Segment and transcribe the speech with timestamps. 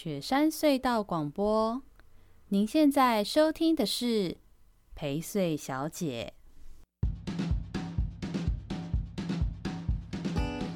[0.00, 1.82] 雪山隧道广播，
[2.50, 4.36] 您现在收听的是
[4.94, 6.34] 陪睡小姐。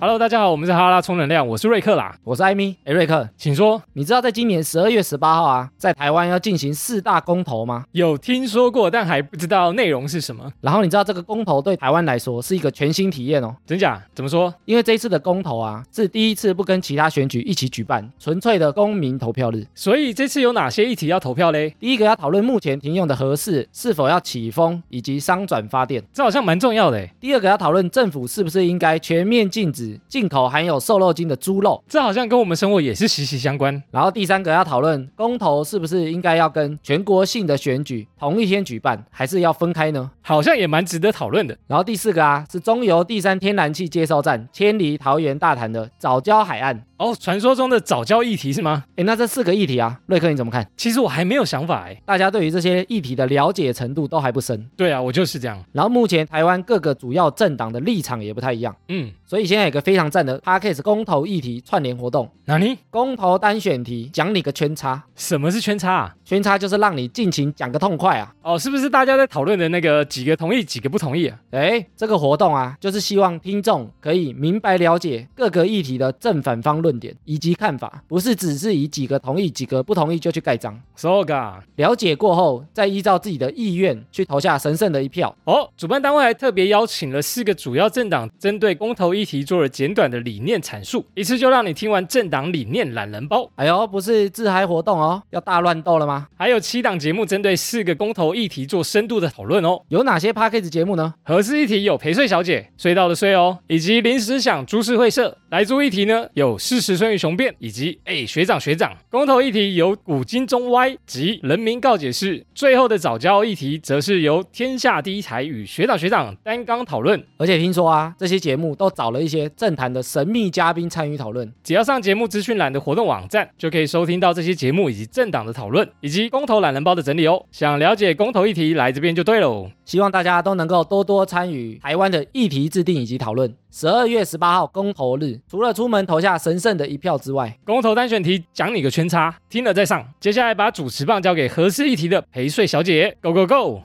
[0.03, 2.77] Hello，大家好，我们是哈拉充能量，我是瑞克啦，我是艾米。
[2.85, 3.80] 哎，瑞克，请说。
[3.93, 7.85] 你知道在今年十二月十八号啊，在台湾要进行四大公投吗？
[7.93, 10.53] 有听说过，但还不知道内容是什么。
[10.61, 13.54] 然后你知道这个公投对台湾来说是一个全新体验哦。
[13.64, 14.03] 真假？
[14.12, 14.53] 怎么说？
[14.64, 19.64] 因为这一次的公投啊，是第一次不跟其他选举一起举办，纯粹的公民投票日。
[19.73, 21.76] 所以这次有哪些议题要投票嘞？
[21.79, 27.07] 第一个要讨论目前停用的核四是否要启封，以及商转发电，这好像蛮重要的。
[27.21, 33.83] 第二个要讨论政府是不是应该全面禁止进口含有有瘦肉精的猪肉，这好像跟我们生活也是息息相关。
[33.91, 40.11] 然后第三个要讨论公投是不是应该要跟全国性的选举同一天举办，还是要分开呢？
[40.23, 41.55] 好像也蛮值得讨论的。
[41.67, 46.83] 然后第四个啊，是中油第三天然气接收站迁离桃园大潭的早礁海岸。
[47.02, 48.84] 哦，传说中的早教议题是吗？
[48.94, 50.64] 诶，那这四个议题啊，瑞克你怎么看？
[50.77, 54.70] 其实我还没有想法诶，大家对于这些议题的了解程度都还不深。
[54.77, 55.61] 对啊，我就是这样。
[55.72, 58.72] 然后目前台湾各个主要政党的立场也不太一样。
[58.89, 62.31] 嗯，所以现在有个非常赞的 Podcast 公投议题串联活动。
[62.44, 62.78] 哪里？
[62.89, 65.03] 公投单选题，讲你个圈叉。
[65.16, 66.14] 什么是圈叉啊？
[66.25, 68.33] 圈叉就是让你尽情讲个痛快啊。
[68.42, 71.37] 哦，是不是大家在讨论的那个几个同意，几个不同意啊？
[71.50, 77.73] 诶，这个活动啊，就是希望听众可以明白了解各个议题的正反方论点以及看。
[77.73, 85.34] 法不是只是以几个同意几个不同意就去盖章，so ga 了解过后再依照自己的意愿去投下神圣的一票。
[85.45, 93.51] 哦，主办单位还特别邀请了四个主要政党，针对公投议题做了简短的理念阐述，一次就让你听完政党理念懒人包。
[93.56, 96.29] 哎呦，不是自嗨活动哦，要大乱斗了吗？
[96.37, 99.81] 还有七档节目针对四个公投议题做深度的讨论哦。
[99.89, 101.15] 有哪些 Podcast 节目呢？
[101.25, 105.39] 合适议题有陪睡小姐，睡到的睡哦，以及临时想株式会社。
[105.49, 117.22] 来租议题呢有事实胜于雄辩，以及哎学长学长，公投议题由古今中外及人民告解室，最后的早教议题则是由天下第一台与学长学长担纲讨论。
[117.37, 127.44] 而且听说啊，这些节目都找了一些政坛的神秘嘉宾参与讨论，只要上节目资讯栏的活动网站，就可以收听到这些节目以及政党的讨论，以及公投懒人包的整理哦。
[127.50, 129.69] 想了解公投议题，来这边就对喽。
[129.84, 133.54] 希望大家都能够多多参与台湾的议题制定以及讨论。
[133.75, 140.15] 十二月十八号公投日，除了出门投下神圣的一票之外，公投单选题讲你个圈叉，听了再上。
[140.21, 143.83] 接下来把主持棒交给合适议题的陪睡小姐，Go Go Go！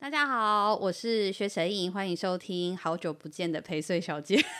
[0.00, 4.42] 大家好，我是薛神颖，欢迎收听好久不见的陪睡小姐。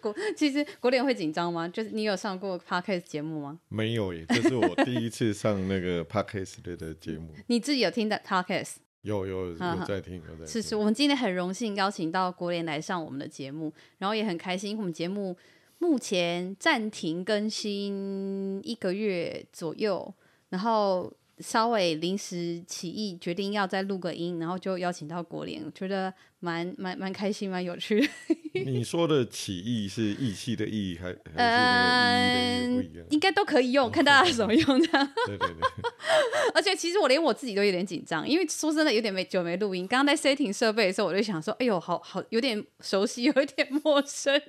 [0.00, 1.68] 国其实国联会紧张吗？
[1.68, 3.58] 就是你有上过 Podcast 节目吗？
[3.68, 7.28] 没有耶，这是我第一次上那个 Podcast 的节目。
[7.46, 8.76] 你自己有听的 Podcast？
[9.08, 10.46] 有有有在听，有在听。
[10.46, 15.34] 是是，我们今天很荣幸邀请到国联来上我们的节目，然后也很开心，我们节目
[15.78, 20.12] 目前暂停更新一个月左右，
[20.50, 28.08] 然后稍微临时起意决定要再录个音，然后就邀请到国联，我觉得蛮蛮蛮开心，蛮有趣的。
[28.66, 35.12] 你说的起义是义气的义，还还是嗯，应该都可以用，看大家怎么用这样。
[35.26, 35.56] 对对对。
[36.54, 39.86] 而且其实我连我自己都有点紧张，因为说真的有点没久没录音。
[39.86, 44.40] 刚刚在 setting 设备的时候，我就想说，哎呦，好好有点熟悉，有一点陌生。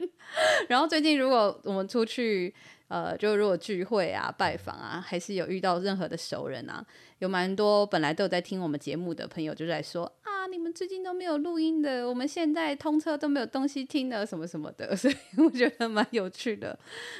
[0.67, 2.53] 然后最近如果我们出去，
[2.87, 6.83] 呃，就如果聚会啊、拜访啊，还是有遇到任何的熟人啊，
[7.19, 10.47] 有蛮多本来都有在听我们节目的朋友就在说啊。
[10.47, 16.77] 你们最近都没有录音的，我们现在通车都没有东西听的，什么什么的， 所以我觉得蛮有趣的。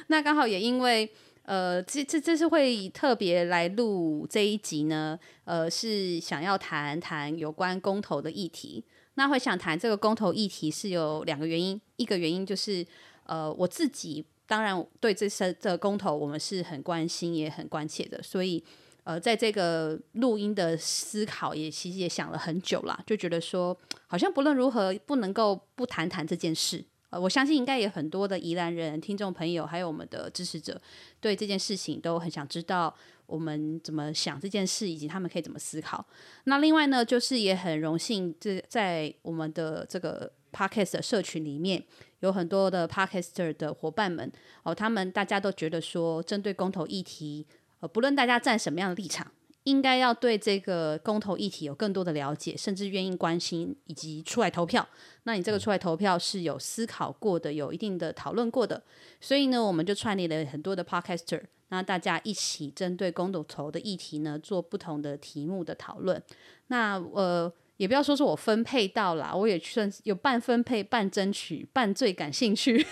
[0.08, 1.08] 那刚好也因为，
[1.44, 8.84] 呃，这这这是会特别来录这一集呢，呃，是想要谈谈有关公投的议题。
[9.14, 12.84] 那会想谈这个公投议题是有两个原因，一个原因就是，
[13.26, 18.64] 呃，我自己当然对这次这公投我们是很关心也很关切的，所以。
[19.04, 26.84] 呃，在这个录音的思考也其实也想了很久啦，就觉得说好像不论如何不能够不谈谈这件事。
[27.10, 30.80] 呃，我相信应该也很多的宜兰人、听众朋友，还有我们的支持者，
[31.20, 32.94] 对这件事情都很想知道
[33.26, 36.06] 我们怎么想这件事，以及他们可以怎么思考。
[36.44, 41.84] 那另外呢，就是也很荣幸，这在我们的这个 Podcast 的社群里面，
[42.20, 44.30] 有很多的 Podcaster 的伙伴们
[44.62, 47.44] 哦，他们大家都觉得说，针对公投议题。
[47.80, 49.26] 呃，不论大家站什么样的立场，
[49.64, 54.86] 应该要对这个公投议题有更多的了解，甚至愿意关心以及出来投票。
[55.24, 58.82] 那你这个出来投票是有思考过的，有一定的讨论过的。
[59.20, 66.22] 所以呢，我们就串联了很多的 podcaster，那大家一起针对公投的议题呢，做不同的题目的讨论。
[66.68, 67.52] 那呃。
[67.80, 72.86] 也不要说是我分配到啦，我也算有半分配、半争取、半最感兴趣，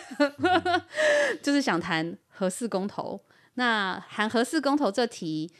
[1.45, 3.21] 就是想谈核四公投。
[3.59, 5.51] 那谈核四公投这题，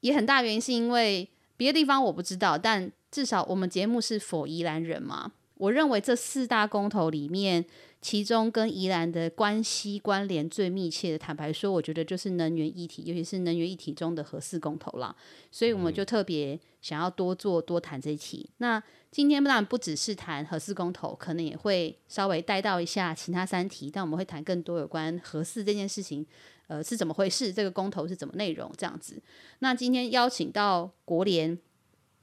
[0.00, 5.30] 也很大原因是因为别的地方我不知道，但至少我们节目是 for 宜兰人嘛。
[5.54, 7.64] 我认为这四大公投里面，
[8.00, 15.14] 其中跟宜兰的关系关联最密切的，坦白说，我觉得就是能源议题，尤其是能源议题中的核四公投啦。
[15.52, 18.50] 所以我们就特别想要多做多谈这一题。
[18.58, 26.26] 那今天当然不只是谈核四公投，可能也会稍微带到一下其他三题，但我们会谈更多有关核四这件事情，
[26.68, 27.52] 呃，是怎么回事？
[27.52, 28.72] 这个公投是怎么内容？
[28.76, 29.20] 这样子。
[29.60, 31.58] 那今天邀请到国联，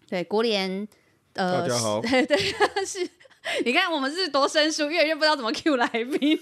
[0.08, 0.88] 对国联，
[1.34, 2.38] 呃，大家好，对对
[2.86, 3.10] 是。
[3.66, 6.40] 你看，我们是多生疏，越来越不知道怎么 cue 来宾。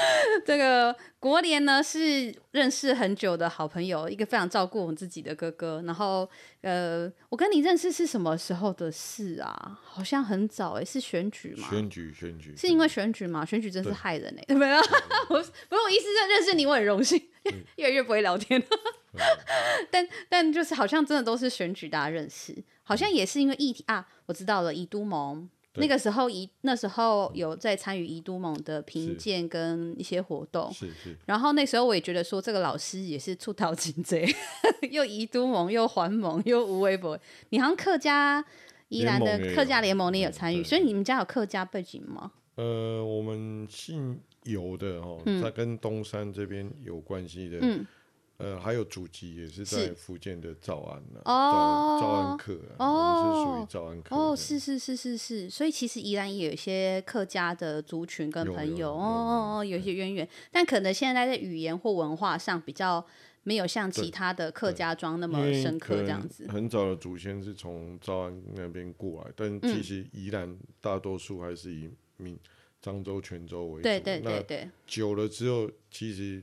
[0.46, 5.82] 这个国联呢，是认识很久的好朋友，一个非常照顾我们自己的哥哥。
[5.86, 6.28] 然后，
[6.62, 9.78] 呃，我跟你认识是什么时候的事啊？
[9.84, 11.68] 好像很早哎、欸，是选举吗？
[11.70, 13.44] 选举，选举，是因为选举吗？
[13.44, 14.70] 选举真是害人哎、欸，对不对？
[15.30, 17.20] 我不是我意思是认识你，我很荣幸。
[17.76, 18.66] 越来越不会聊天了，
[19.90, 25.48] 但但就是好像真的都是选举大家认识，好像也是因为议题啊，我知道了，以都盟。
[25.78, 31.16] 那个时候，宜那时候有在参与宜都盟的评鉴跟一些活动，是是。
[31.26, 34.24] 然后那时候我也觉得说，这个老师也是出头真济，
[34.90, 37.18] 又宜都盟又环盟又无微博。
[37.50, 38.44] 你好像客家
[38.88, 42.32] 宜兰的客家联盟你也有参与，所以你们家有客家背景吗？
[42.56, 47.58] 呃，我们姓有的哦，他跟东山这边有关系的。
[47.62, 47.86] 嗯。
[48.38, 54.14] 呃，还有祖籍也是在福建的诏安呢，哦，兆安客，哦，我们是属于诏安客。
[54.14, 63.04] 哦，是是是是是，所以其实宜兰也有一些客家的族群跟朋友，哦哦哦，有一些渊源，但可能现在在语言或文化上比较
[63.42, 66.46] 没有像其他的客家庄那么深刻这样子。
[66.46, 72.38] 很早的祖先是从诏安那边过来，但其实宜兰大多数还是以闽
[72.80, 73.82] 漳州、泉州为主。
[73.82, 74.70] 对对对对。
[74.86, 76.40] 久了之后，其实。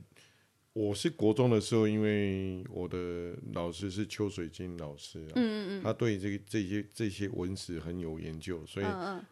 [0.76, 8.86] 我是国中的时候，因为我的老师是邱水金老师，啊，嗯嗯嗯，他对这个这些这些文史很有研究，所以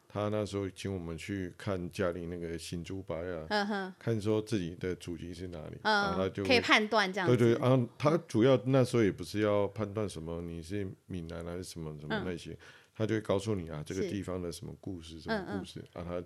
[0.09, 3.15] 他那时候请我们去看家里那个新竹白
[3.47, 12.57] 啊，看说自己的祖籍是哪里，然后他就可以判断这样，对对，然后他主要那时候也不是要判断什么你是闽南还是什么什么那些，
[12.97, 16.23] 他就会告诉你啊这个地方的什么故事什么故事，啊他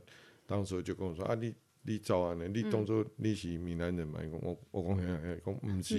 [0.46, 1.52] 当时就跟我说啊你。
[1.82, 2.46] 你早安呢？
[2.48, 4.20] 你当做你是闽南人嘛？
[4.42, 5.96] 我我讲讲讲，不是，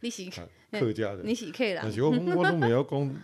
[0.00, 0.30] 你是
[0.78, 1.78] 客家人，你是客人。
[1.82, 3.14] 但是我我都没有讲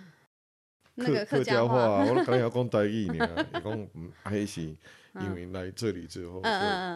[0.96, 3.28] 客客家话，我刚要讲台语呢。
[3.52, 3.88] 你讲
[4.22, 6.40] 还是因为来这里之后，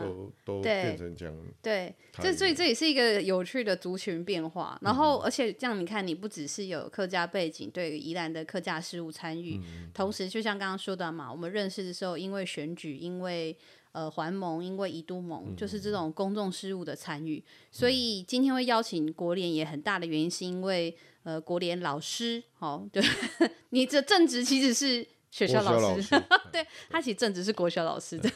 [0.01, 1.35] 都都变成这样。
[1.61, 4.79] 对，这所以这也是一个有趣的族群变化。
[4.81, 9.61] 然后，而且这样你看，你不只是有客家背景，对于宜兰的客家事务参与，
[9.93, 13.55] 同时就像刚刚说的嘛，我们认识的时候，因为选举，因为。
[13.93, 23.03] 呃，环盟因为宜都盟就是这种公众事务的参与，嗯、所以今天会邀请国联也很大的原因是因为呃，国联老师，哦，对，
[23.71, 28.31] 你这正职其实是学校老师，老 师对，他其实正职是国小老师的，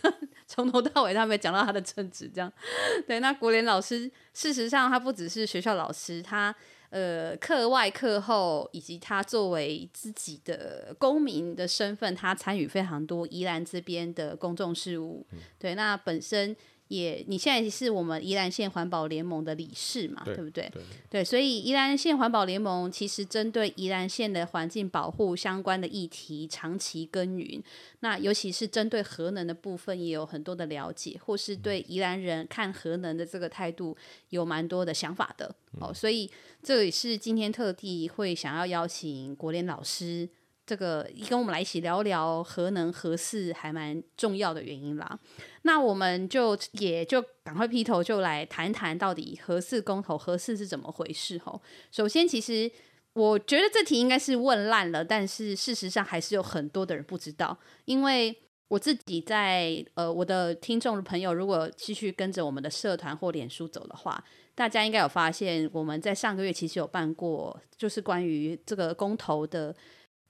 [0.47, 2.53] 从头到尾他没讲到他的正职这样，
[3.07, 6.55] 对，那国联老师事实上他不只是学校老师，他。
[6.94, 15.26] 呃，课外课后，以及他作为自己的公民的身份，他参与非常多宜兰这边的公众事务。
[15.32, 16.56] 嗯、对，那本身。
[16.96, 20.71] 也，你现在是我们宜兰县环保联盟的理事嘛，对，对不对？
[20.73, 27.62] 对，对，所以宜兰县环保联盟其实针对宜兰县的环境保护相关的议题长期耕耘，
[28.00, 33.97] 那尤其是针对核能的部分也有很多的了解，或是对宜兰人看核能的这个态度
[34.30, 35.54] 有蛮多的想法的。
[35.75, 36.30] 嗯、哦，所以
[36.62, 40.28] 这也是今天特地会想要邀请国联老师。
[40.66, 45.18] 这个跟我们来一起聊聊核能核四还蛮重要的原因啦。
[45.62, 51.61] 那我们就也就赶快劈头就来谈谈到底核四公投核四是怎么回事吼。
[51.90, 52.71] 首先，其实
[53.12, 57.59] 我觉得这题应该是问烂了，但是事实上还是有很多的人不知道。
[57.85, 58.35] 因为
[58.68, 69.76] 我自己在呃我的听众的朋友，如果继续跟着我们的社团或脸书走的话，大家应该有发现我们在上个月其实有办过，就是关于这个公投的。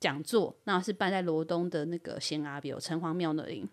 [0.05, 3.67] 讲座，那是办在罗东的那个仙阿庙城隍庙那里。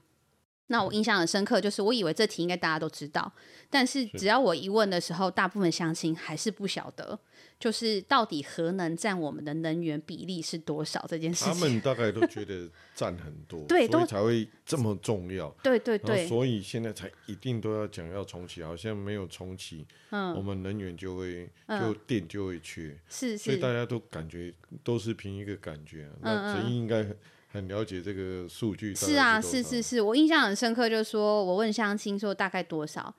[0.72, 3.30] 那我印象很深刻，就是我以为这题应该大家都知道，
[3.70, 7.20] 但是只要我一问的时候，大部分乡亲还是不晓得，
[7.60, 11.54] 就是到底核能占我们的能源比例是多少这件事情。
[11.54, 15.50] 他们大概都觉 得占很多，对，所以才会这么重要。
[15.62, 24.54] 对对对，所以现在才一定都要讲要重启，好像没有重启，嗯，我们能源就会就电就会缺，是是，所以大家都感觉
[24.86, 27.06] 都是凭一个感觉，那陈应该。
[27.52, 33.14] 很了解这个数据是，是啊，是是是，我印象很深刻，就是说我问相亲说大概多少，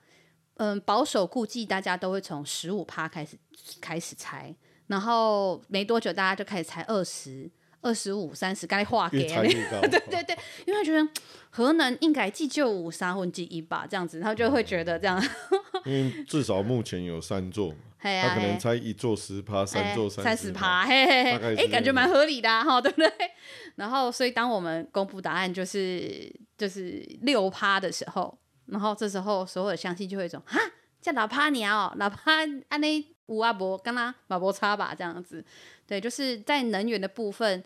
[0.55, 3.37] 嗯，保守估计大家都会从十五趴开始
[3.79, 4.55] 开始猜，
[4.87, 7.49] 然后没多久大家就开始猜二十
[7.81, 11.07] 二十五、三十，该画给， 对对对，因为觉得
[11.51, 15.23] 河南应该计就五三分之一吧，这样子，然后就会觉得这样，
[15.85, 17.75] 因为至少目前有三座。
[18.21, 23.11] 他可能猜一座十趴，三座三十趴，嘿嘿嘿，哎、欸，感觉蛮合理的哈、啊，对不对？
[23.75, 30.57] 然后，所以当我们公布答案就是就是六趴的时候，然后这时候所有的乡亲就会说啊，
[31.01, 35.43] 叫老趴鸟、哦，老趴安内五阿伯跟他马伯差吧，这样子，
[35.87, 37.63] 对，就是在能源的部分。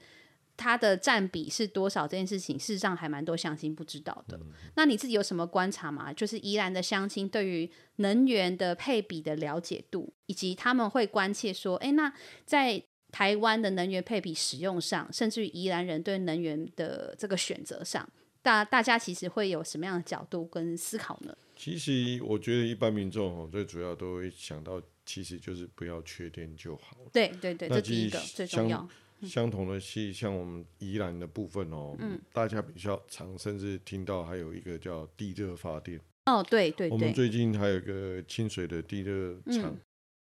[0.57, 2.07] 它的占比是多少？
[2.07, 4.35] 这件事情事实上还蛮多乡亲不知道的。
[4.37, 6.11] 嗯、那你自己有什么观察吗？
[6.11, 12.11] 就是宜兰的乡亲对于能源的配比的了解度，以及他们会关切说：诶，那
[12.43, 18.09] 在台湾的能源配比使用上，甚至于宜兰人对能源的这个选择上，
[18.41, 21.37] 大大家其实会有什么样的角度跟思考呢？
[21.55, 26.97] 其实我觉得一般民众哦，最主要都会想到，其实就是不要缺电就好。
[27.13, 28.87] 对对对，这第一个最重要。
[29.23, 35.99] 相同的系，像我们宜兰的部分哦，嗯、大家比较常甚至听到还有一个叫地热发电。
[36.25, 36.91] 哦，对对对。
[36.91, 39.75] 我们最近还有一个清水的地热厂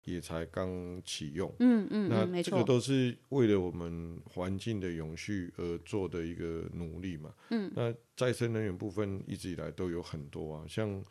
[0.05, 1.53] 也才刚启用。
[1.59, 7.35] 嗯嗯，那这个都是为了我们环境的永续而做的一个努力嘛。
[7.51, 7.73] 嗯。
[7.75, 11.03] 那再生能源部分一直以来都有很多啊，像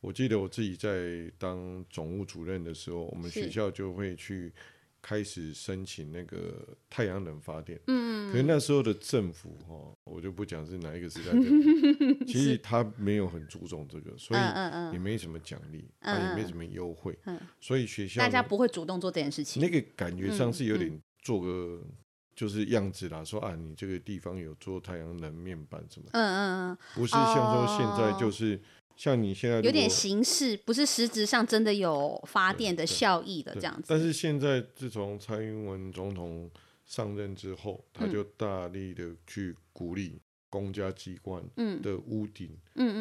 [0.00, 4.52] 我记得我自己在当总务主任的时候，我们学校就会去。
[5.02, 14.40] 开始申请那个太阳能发电，嗯，可是那时候的政府哈，我就不讲是哪一个时代的， 其实他没有很注重这个，所以
[14.92, 17.18] 也没什么奖励，他也没什么优惠，
[17.60, 19.62] 所以学校大家不会主动做这件事情。
[19.62, 21.82] 那个感觉上是有点做个
[22.34, 28.60] 就是样子啦，说啊，你这个地方有做太阳能面板什么，嗯嗯嗯，不是像说现在就是。
[29.00, 33.84] 像你现在有点形式，不是实质上真的有发电的效益的这样子。
[33.88, 36.50] 但是现在自从蔡英文总统
[36.84, 41.42] 上任之后，他就大力的去鼓励公家机关
[41.80, 42.54] 的屋顶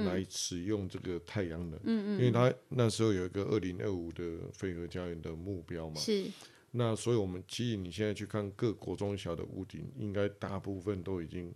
[0.06, 1.77] 来使用这个太阳能，
[2.18, 6.00] 因为他那时候有一个二零二五的飞核家园的目标嘛。
[6.00, 6.24] 是。
[6.72, 11.53] 那所以我们其实你现在去看各国中小的屋顶，应该大部分都已经。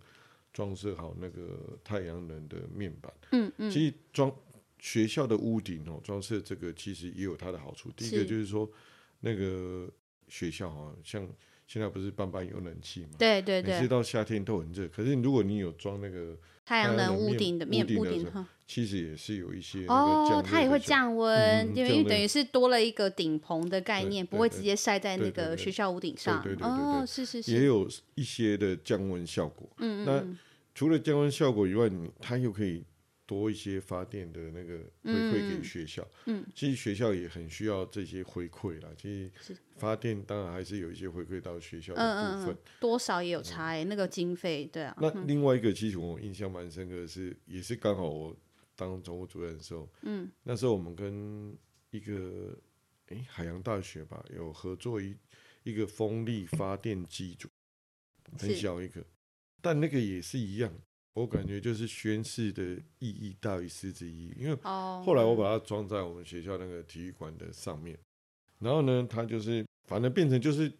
[0.54, 4.34] 装饰好那个太阳能的面板，嗯嗯，其实装
[4.78, 7.90] 学校的屋顶哦，装饰这个其实也有它的好处。
[7.96, 8.70] 第一个就是说，
[9.18, 9.90] 那个
[10.28, 11.28] 学校啊，像
[11.66, 14.88] 现在不是班班有冷气嘛，对对对，每次到夏天都很热。
[14.88, 26.42] 可是如果你有装那个太阳能屋顶的面屋顶哈，其实也是有一些哦，它也会降温，因为等于是多了一个顶棚的概念，不会直接晒在那个学校屋顶上。
[26.42, 29.68] 对对对对，哦，是是是，也有一些的降温效果。
[29.78, 30.38] 嗯嗯，那。
[30.76, 31.88] 除了降温效果以外，
[32.20, 32.82] 它又可以
[33.26, 36.06] 多一些发电的那个回馈给学校。
[36.26, 38.88] 嗯，嗯，其实学校也很需要这些回馈啦。
[38.96, 43.84] 其实发电当然还是有一些回馈到学校的部分，嗯嗯、多少也有差哎、欸。
[43.84, 44.96] 嗯、那个经费，对啊。
[45.00, 48.36] 那另外一个，其实我印象蛮深刻的是，也是刚好我
[48.76, 51.56] 当总务主任的时候，嗯，那时候我们跟
[51.90, 52.58] 一个
[53.06, 55.16] 哎、欸、海洋大学吧有合作一
[55.62, 57.48] 一个风力发电机组，
[58.38, 59.04] 很小一个。
[59.62, 60.70] 但那个也是一样，
[61.14, 62.62] 我感觉就是宣誓的
[62.98, 67.96] 意义大于实质意义，因为后来我把它装在我们学校那个体育馆的上面，
[68.58, 70.72] 然后呢，它就是反正变成就是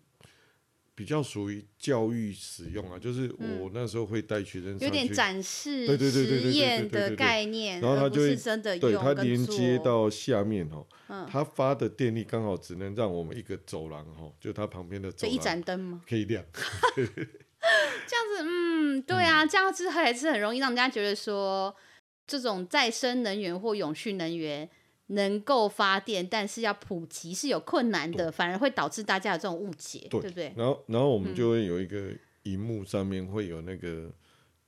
[0.96, 10.84] 比较属于教育使用啊，就是我那时候会带学生上去，有点展示实验的概念，然后它就会真的对它连接到下面哦，
[11.30, 16.02] 它发的电力刚好只能让我们一个走廊哈，就它旁边的走廊，一盏灯吗？
[16.08, 16.44] 可以亮。
[18.06, 21.74] 这样子，嗯，对啊，这样子还是很容易让人家觉得说，
[22.26, 24.68] 这种再生能源或永续能源
[25.08, 30.52] 能够发电，但是要普及是有困难的，反而会导致大家有这种误解，对，对不对？
[30.56, 32.10] 然后，然后我们就会有一个
[32.44, 34.12] 荧幕上面会有那个、嗯、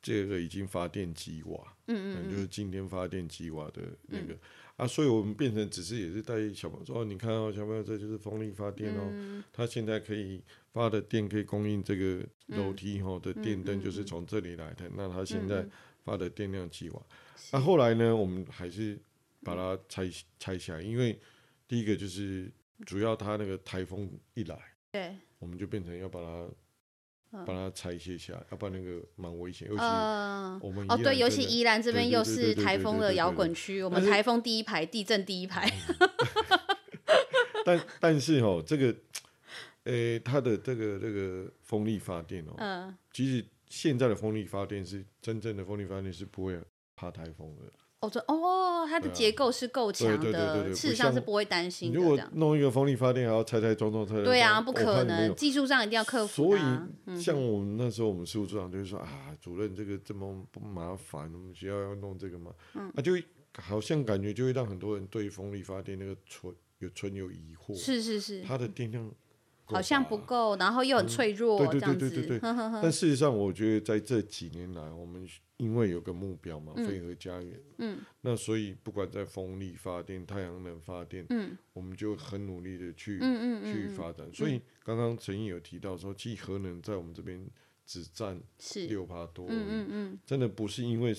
[0.03, 4.37] 这个已经发电几瓦，嗯，嗯嗯，就是今天发电几瓦的那个。
[4.77, 10.43] 嗯啊，所以我们变成只是也是带小朋友说，哦，你看哦，小朋友，这就是风力发电哦，嗯、它现在可以
[10.73, 14.87] 发的电可以供应这个楼梯哈的电灯，就是从这里来的。
[14.89, 15.67] 嗯、那它现在
[16.05, 17.03] 发的电量几瓦？
[17.53, 18.99] 那、啊、后来呢，我们还是
[19.43, 21.19] 把它拆拆下来，因为
[21.67, 22.51] 第一个就是
[22.85, 24.59] 主要它那个台风一来，
[24.93, 26.49] 对，我们就变成要把它。
[27.45, 29.69] 把它拆卸下来，要不然那个蛮危险。
[29.69, 29.83] 尤其
[30.61, 35.71] 我们哦，对，尤其宜兰这边又是台风的摇滚区，我们台风第一排，地震第一排。
[37.65, 38.95] 但 但是哦，这个，
[39.85, 46.61] 诶、欸，它的这个这个风力发电哦，嗯，其实现在的风力发电是真正的风力发电是不会
[46.95, 47.63] 怕台风的。
[48.01, 51.99] 哦，哦，它的结构是够强的，事实上是不会担心的。
[51.99, 56.55] 如果弄一个风力发电，还要拆拆装装，拆拆对啊，不可能，技术上一定要克服。
[56.55, 63.13] 所以，像我们那时候，我们事务组长就会说啊，主任这个这么不麻烦，我们学校要弄这个嘛，嗯，啊，就
[63.59, 67.75] 好像感觉就会让很多人对风力发电那个存有存有疑惑。
[67.75, 69.11] 是是是，它的电量
[69.67, 72.41] 好像不够，然后又很脆弱，对对对对对 对。
[72.41, 75.27] 但事实上，我觉得在这几年来，我们。
[75.59, 77.59] 因为有个目标嘛，飞核家园。
[77.79, 84.31] 嗯，那所以不管在风力发电、太阳能发电，嗯，我们就很努力的去，嗯嗯去发展。
[84.35, 87.43] 所以刚刚陈毅有提到说，其实核能在我们这边
[87.87, 88.39] 只占
[88.87, 91.17] 六帕多，嗯嗯嗯，真的不是因为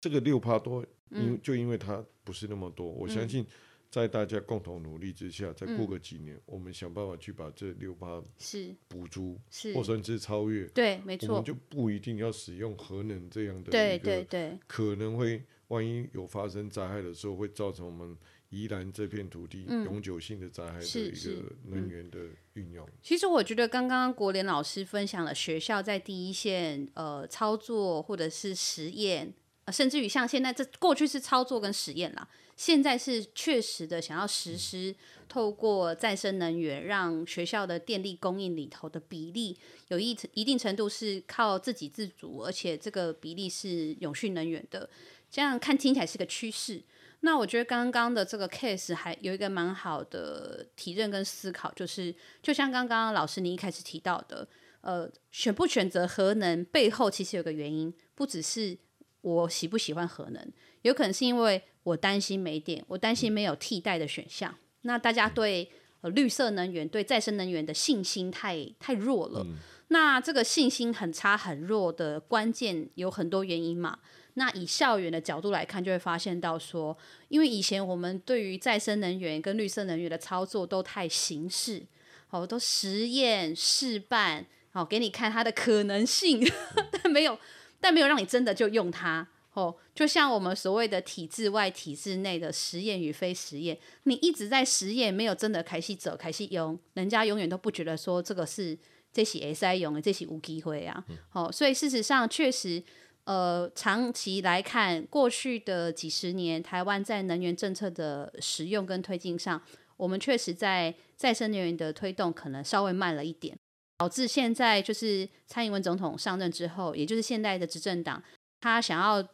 [0.00, 3.44] 这个六帕多，因为就因为它不是那么多，我相信。
[3.90, 8.74] 在大家共同努力之下，再过个几年，嗯、我们想办法去把这六八是。
[8.88, 9.72] 补足，是。
[9.74, 10.66] 或甚至超越。
[10.68, 14.24] 对，没错，我们就不一定要使用核能这样的一个，对对。
[14.24, 18.16] 对，可能会万一有发生灾害的时候，会造成我们
[18.50, 22.18] 宜兰这片土地永久性的灾害的一个能源的
[22.54, 22.86] 运用。
[23.02, 29.32] 其实我觉得刚刚国联老师分享了学校在第一线呃操作或者是实验。
[29.72, 34.94] 甚至于像现在这过去是操作跟实验啦，现在是确实的想要实施，
[35.28, 39.58] 透过再生能源让学校的电力供应里头的比例
[39.88, 44.88] 有一一定程度是靠自给自足，而且这个比例是永续能源的。
[45.30, 46.82] 这样看听起来是个趋势。
[47.20, 54.48] 那我觉得刚刚的这个 case 还有一个蛮好的提认跟思考，就是就像刚刚老师你一开始提到的，
[54.80, 58.78] 呃，选不选择核能背后其实有个原因，不只是。
[59.22, 60.52] 我喜不喜欢核能？
[60.86, 64.54] 有可能是因为我担心没电，我担心没有替代的选项。
[64.82, 65.68] 那大家对
[66.00, 69.42] 呃绿色能源、对再生能源的信心太太弱了。
[69.44, 69.56] 嗯、
[69.88, 73.98] 那这个信心很差、很弱的关键有很多原因嘛。
[74.34, 76.96] 那以校园的角度来看，就会发现到说，
[77.28, 81.84] 因为以前我们对于再生能源跟绿色能源的操作都太形式，
[82.28, 86.46] 好，都实验试办，好，给你看它的可能性，
[86.92, 87.36] 但没有。
[87.78, 98.78] 但没有让你真的就用它哦，就像我们所谓的体制外、体制内的实验与非实验，你一直在实验，没有真的开始走、开始用，人家永远都不觉得说这个是
[99.10, 101.02] 这些 S I 用的，这些无机会啊。
[101.30, 102.82] 好、嗯哦，所以事实上确实，
[103.24, 109.62] 呃，长期来看，过去的几十年，台湾在能源政策的使用跟推进上，
[109.96, 113.56] 我们确实在再生能源的推动可能稍微慢了一点。
[113.98, 118.22] 导致现在就是蔡英文总统上任之后，也就是现在的执政党，
[118.60, 119.26] 他想要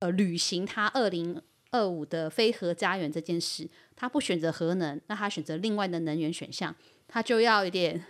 [0.00, 6.74] 呃履行他二零二五的非核家园这件事，他不选择核能，那他选择另外的能源选项，
[7.08, 8.04] 他就要一点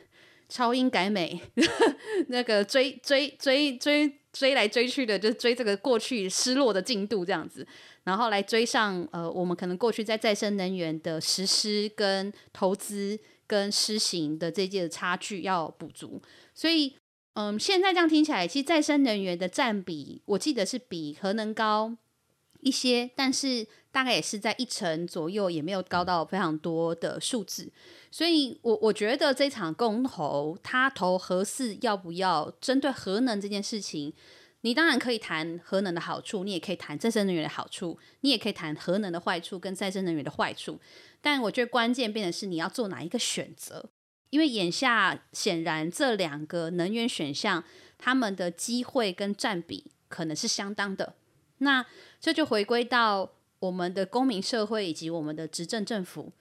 [0.48, 1.40] 超英改美，
[2.28, 7.66] 那个追追追追追来追去的，就追这个过去失落的进度这样子，
[8.04, 13.18] 然后来追上呃我们可能过去在再生能源的实施跟投资。
[13.48, 16.20] 跟施行的这届的差距要补足，
[16.52, 16.96] 所以，
[17.36, 21.94] 嗯，现在这样听起来，其实再生能源的占比，我记得是比核能高
[22.60, 27.70] 一些，但是大概也是在一成左右，也没有高到非常多的数字。
[28.10, 34.14] 所以我我觉得这场公投，他投核四要不要针对核能这件事情，
[34.62, 40.80] 你当然可以谈核能的好处，你也可以谈再生能源的好处，你也可以谈核能的坏处跟再生能源的坏处。
[41.20, 43.90] 但我觉得关键变的是你要做哪一个选择，
[44.30, 47.62] 因为眼下显然这两个能源选项，
[47.96, 51.14] 他们的机会跟占比可能是相当的。
[51.58, 51.84] 那
[52.20, 56.32] 这就回归到我们的公民社会以及我们的执政政府，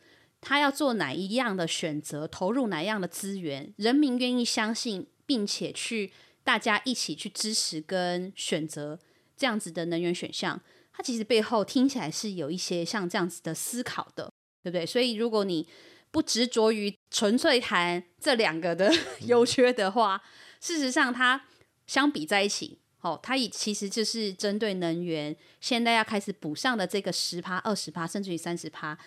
[0.42, 6.12] 他要做哪一样的选择，投入哪样的资源，人民愿意相信，并且去
[6.44, 9.00] 大家一起去支持跟选择
[9.38, 14.30] 这样子的能源选项，它其实背后听起来是有一些像这样子的思考的。
[14.66, 14.84] 对不对？
[14.84, 15.68] 所以如果你
[16.16, 18.90] 不执着于纯粹谈这两个的
[19.28, 20.22] 优缺的话，
[20.62, 21.44] 事实上它
[21.88, 28.98] 相比在一起，哦，它也其实就是针对能源现在要开始补上的这个十趴、二十趴，甚至于三十趴，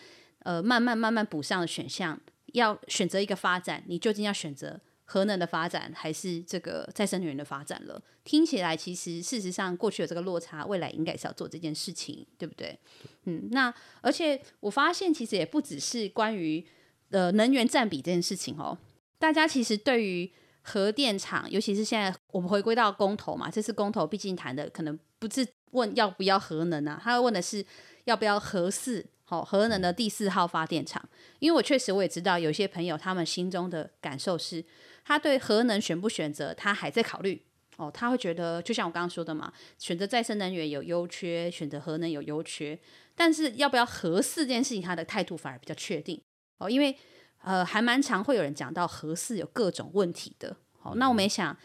[0.41, 2.21] 呃，慢慢慢慢补上的选项，
[2.53, 8.03] 要选择一个发展，你究竟要选择核能的发展，还是这个再生能源的发展了。
[8.23, 12.79] 听起来其实事实上过去有这个落差，未来应该是要做这件事情，对不对？
[13.25, 16.63] 嗯，那而且我发现其实也不只是关于
[17.11, 18.77] 呃能源占比这件事情哦，
[19.19, 20.31] 大家其实对于
[20.63, 27.65] 核电厂，尤其是现在我们回归到公投嘛，这次公投毕竟谈的可能不是问要不要核能啊，他问的是
[28.05, 29.07] 要不要核四。
[29.31, 31.07] 好，核能的第四号发电厂，
[31.39, 34.65] 因为我确实我也知道有些朋友他们心中的感受是，
[35.05, 37.43] 他对核能选不选择，他还在考虑。
[37.77, 42.79] 哦，他会觉得就像我刚刚说的嘛，选择再生能源有优缺，选择核能有优缺，
[43.15, 46.19] 但是要不要核四这件事情，他的态度反而比较确定。
[46.59, 46.95] 哦，因为
[47.43, 50.57] 呃还蛮常会有人讲到核四有各种问题的。
[50.79, 51.57] 好，那我们也想。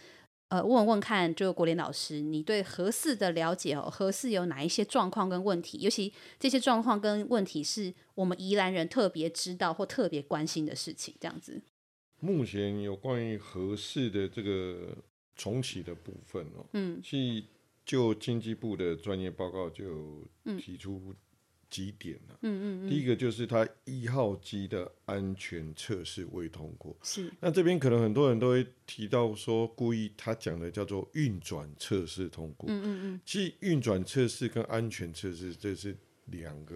[0.49, 5.79] 呃，问问看，就国联老师，你对核四的了解哦，核四有哪一些状况跟问题？
[5.79, 11.59] 尤其这些状况跟问题是我们宜兰人特别知道或特别关心的事情，这样子。
[12.19, 14.95] 目前有关于核四的这个
[15.35, 17.43] 重启的部分哦，嗯，是
[17.83, 20.23] 就经济部的专业报告就
[20.59, 21.15] 提出。
[21.73, 22.37] 几点呢、啊？
[22.43, 26.95] 嗯嗯嗯，第一个就是它一号机的安全测试未通过。
[27.01, 32.69] 是，那这边可能很多人都会提到说，故意他讲的叫做运转测试通过。
[32.69, 36.75] 嗯嗯嗯，其实运转测试跟安全测试这是两个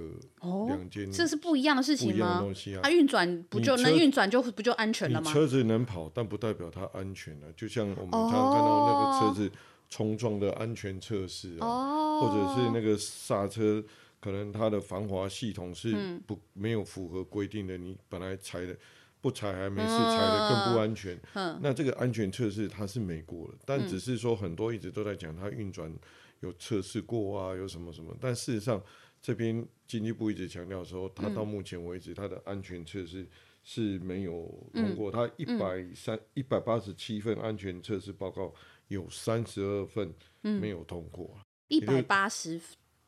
[0.67, 2.13] 两件、哦，这是不一样的事情吗？
[2.13, 5.31] 不一样的东西啊，它运转不就能运转就不就安全了吗？
[5.31, 7.53] 车子能跑，但不代表它安全了。
[7.55, 9.51] 就像我们常常看到那个车子
[9.89, 13.83] 冲撞的安全测试啊，哦、或者是那个刹车。
[14.19, 18.75] 可能它的防滑系统是不、嗯、没有符合规定的，你本来踩的
[19.21, 21.19] 不踩还没事，踩的更不安全。
[21.34, 25.93] 嗯、那这个安全测试它是没过的，但只是说很多一直都在讲它运转
[26.39, 28.15] 有测试过啊，有什么什么。
[28.19, 28.82] 但事实上
[29.21, 33.27] 这边经济部一直强调说，它到目前为止它的安全测试
[33.63, 35.12] 是没有通过。
[35.12, 38.53] 它一百三一百八十七份安全测试报告
[38.88, 41.38] 有三十二份没有通过。
[41.67, 42.60] 一百八十。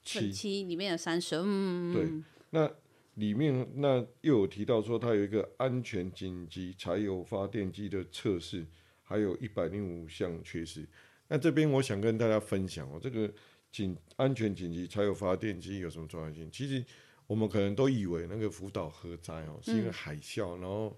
[0.03, 2.07] 七七里面有三十，嗯，对，
[2.51, 2.71] 那
[3.15, 8.65] 里面那又有提到说，它有一个安全紧急柴油发电机的测试，
[9.03, 10.87] 还有一百零五项缺失。
[11.27, 13.31] 那这边我想跟大家分享哦，这个
[13.71, 16.49] 紧安全紧急柴油发电机有什么重要性？
[16.49, 16.83] 其实
[17.27, 20.97] 我们可能都以为那个福岛核灾哦，是因为海啸，然后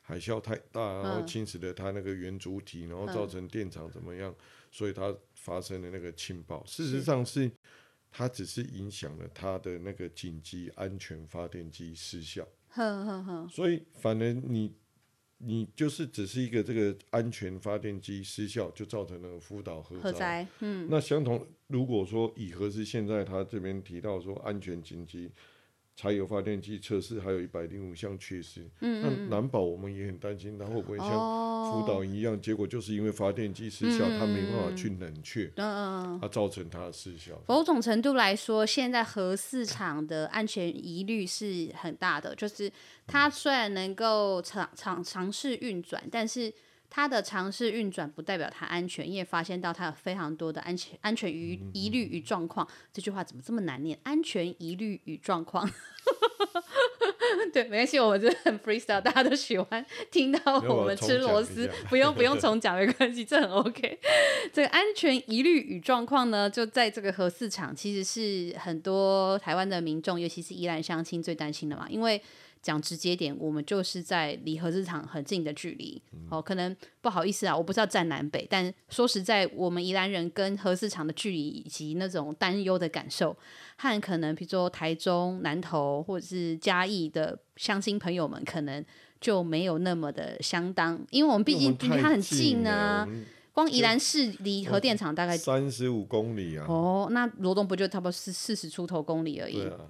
[0.00, 4.34] 海啸太大，然后侵蚀了它那个圆柱体，然后造成电厂怎么样，
[4.70, 6.64] 所以它发生了那个氢爆。
[6.64, 7.50] 事实上是。
[8.18, 12.48] 它只是影响了它的那个紧急安全发电机失效，
[13.50, 14.74] 所以反而你
[15.36, 20.48] 你就是只是一个这个安全发电机失效，就造成了福岛核灾。
[20.60, 25.30] 嗯，那相同，如果说以核是现在他这边提到说安全紧急。
[25.96, 37.32] 柴油发电机测试还有一百零五项缺失，嗯，嗯，那难保我们也很担心，它会不会像福岛一样，哦、结果就是因为发电机失效，它、嗯、没办法去冷却，嗯，它造成它的失效。
[37.48, 42.70] 某种程度来说，现在核市场的安全疑虑是很大的，就是
[43.06, 46.52] 它虽然能够尝尝尝试运转，但是。
[46.96, 52.66] 它的尝试运转不代表它安全，因为发现到它有非常多的安全安全疑疑虑与状况。
[52.90, 53.98] 这句话怎么这么难念？
[54.02, 55.70] 安全疑虑与状况。
[57.52, 63.98] 对，没关系，我们真的很 freestyle，大家都喜欢听到我们吃螺丝，不用不用 重讲，没关系，这很 OK。
[64.50, 72.22] 这个安全疑虑与状况呢，就在这个核四场，其实是很多台湾的民众，尤其是宜兰乡亲最担心的嘛，因为。
[72.62, 76.02] 讲直接点，我们就是在离核四厂很近的距离。
[76.30, 83.36] 哦，可能不好意思啊，我不知道站南北，但说实在，我们宜兰人跟核四厂的距离以及那种担忧的感受，
[83.76, 88.84] 和可能比如说台中、南投或者是嘉义的乡亲朋友们，可能
[89.20, 93.08] 就没有那么的相当，因为我们毕竟离它很近啊。
[93.52, 96.66] 光宜兰市离核电厂大概三十五公里啊。
[96.68, 99.62] 哦，那罗东不就差不多是四十出头公里而已？
[99.62, 99.80] 啊，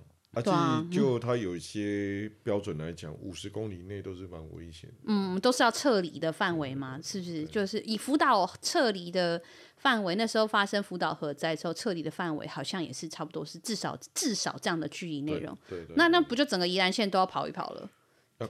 [0.91, 4.91] 就它有一些标准来讲，五十公里内都是蛮危险。
[5.05, 7.45] 嗯，都是要撤离的范围嘛，是不是？
[7.45, 9.41] 就是以福岛撤离的
[9.77, 15.57] 范围，那时候发生福岛核灾的时候，撤离的范围好像也是差不多是至少至少这样的距离内容。
[15.69, 17.91] 对，对，对，那那不就整个宜兰县都要跑一跑了？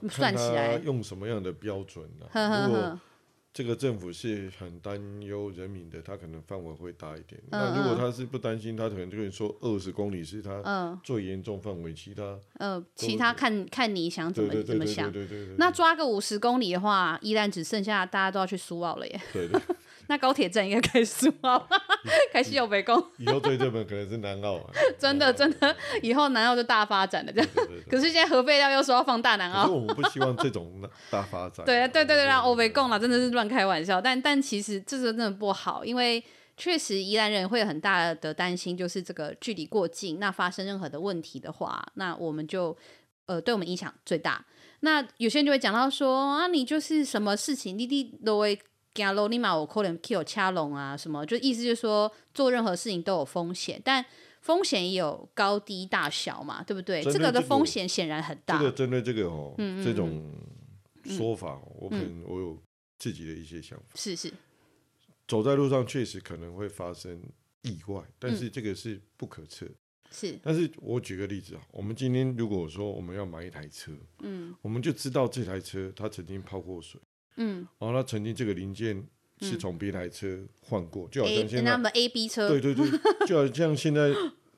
[0.09, 2.25] 算起来用什么样的标准呢？
[2.67, 2.99] 如果
[3.57, 7.41] 这个政府是很担忧人民的，他可能范围会大一点。
[7.49, 15.11] 嗯、那如果他是不担心，他可能就会说二十公里是他最严重范围，其他呃，其他看看你想怎么怎么想。
[15.57, 19.19] 那抓个五十公里的话，依然只剩下大家都要去苏澳了耶。
[19.33, 19.75] 对，对，对。
[20.07, 21.67] 那高铁站应该可以苏澳。
[22.31, 27.49] 开始有北工，以后对这本可能是南澳啊， 真的真的，以后南澳就大发展了这样。
[27.89, 31.65] 可是现在核废料又说要放大南澳，我们不希望这种 大发展。
[31.65, 33.99] 对对对对，让欧北共了，真的是乱开玩笑。
[33.99, 36.23] 但但其实这个真的不好，因为
[36.55, 42.75] 确实宜兰人会有很大的担心，就是这个距离过近，那发生任何的问题的话，那我们就
[43.25, 44.45] 呃对我们影响最大。
[44.81, 48.57] 那有些人就会讲到说啊，你就是什么事情，你你都会。
[49.05, 54.03] 走路你嘛有可能去掐龙啊什么，就意思就是说做任何事情都有风险，但
[54.41, 57.01] 风险也有高低大小嘛，对不对？
[57.03, 58.57] 这个、这个的风险显然很大。
[58.57, 60.33] 这个针对这个哦，嗯嗯嗯这种
[61.03, 62.57] 说法，我可能我有
[62.97, 63.85] 自己的一些想法。
[63.95, 64.31] 是是，
[65.27, 67.21] 走在路上确实可能会发生
[67.63, 69.67] 意外，但是这个是不可测。
[70.09, 77.01] 是，但是我举个例子啊，我们今天如果说我们要买一台车，嗯，我们就知道这台车它曾经泡过水。
[77.37, 79.03] 嗯，哦，那曾经这个零件
[79.41, 82.89] 是从别台车换过，就好像现在 A B 车，对对对，
[83.27, 84.11] 就好像现在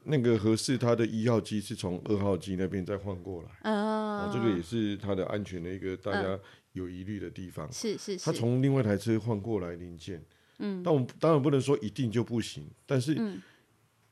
[0.05, 6.39] 那个合适它的一号机是从二号机那边再换过来， 哦，这个也是它的安全的一个大家
[6.71, 10.23] 有疑虑的地方，是是是，他从另外一台车换过来零件，
[10.59, 13.17] 嗯，但我们当然不能说一定就不行，但是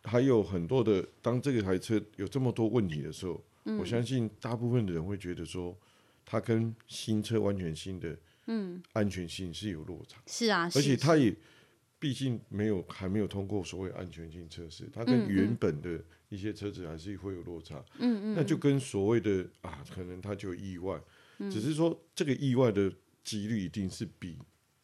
[0.04, 3.42] 还有很多的，当这个台车有这么多问题的时候，
[3.80, 5.78] 我相信大部分的人会觉得说，
[6.26, 8.18] 它跟新车完全新的。
[8.48, 11.36] 嗯，安全性是有落差，是啊，而且它也
[12.00, 17.84] 毕竟没有还没有通过所谓安全性测试，它跟原本的一些车子还是会有落差。
[18.00, 21.00] 嗯嗯，那就跟所谓的啊，可能它就意外，
[21.52, 22.92] 只是说这个意外的
[23.24, 24.38] 几率一定是比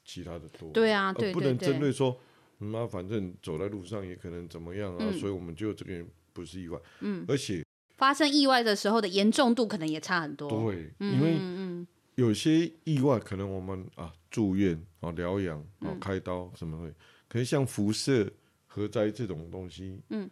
[0.04, 0.72] 其他的多。
[0.72, 2.20] 对啊，而不能针对说，
[2.58, 6.78] 那反正走在路上也可能怎么样啊，所以我们就这边不是意外。
[7.00, 7.64] 嗯，而且
[7.96, 10.50] 发生意外的时候的严重度可能也差很多。
[10.50, 11.63] 对，因为嗯。
[12.16, 16.94] 有些意外可能我们啊住院啊疗养啊开刀什么的，
[17.28, 18.32] 可是像辐射
[18.68, 20.30] 核灾这种东西，嗯，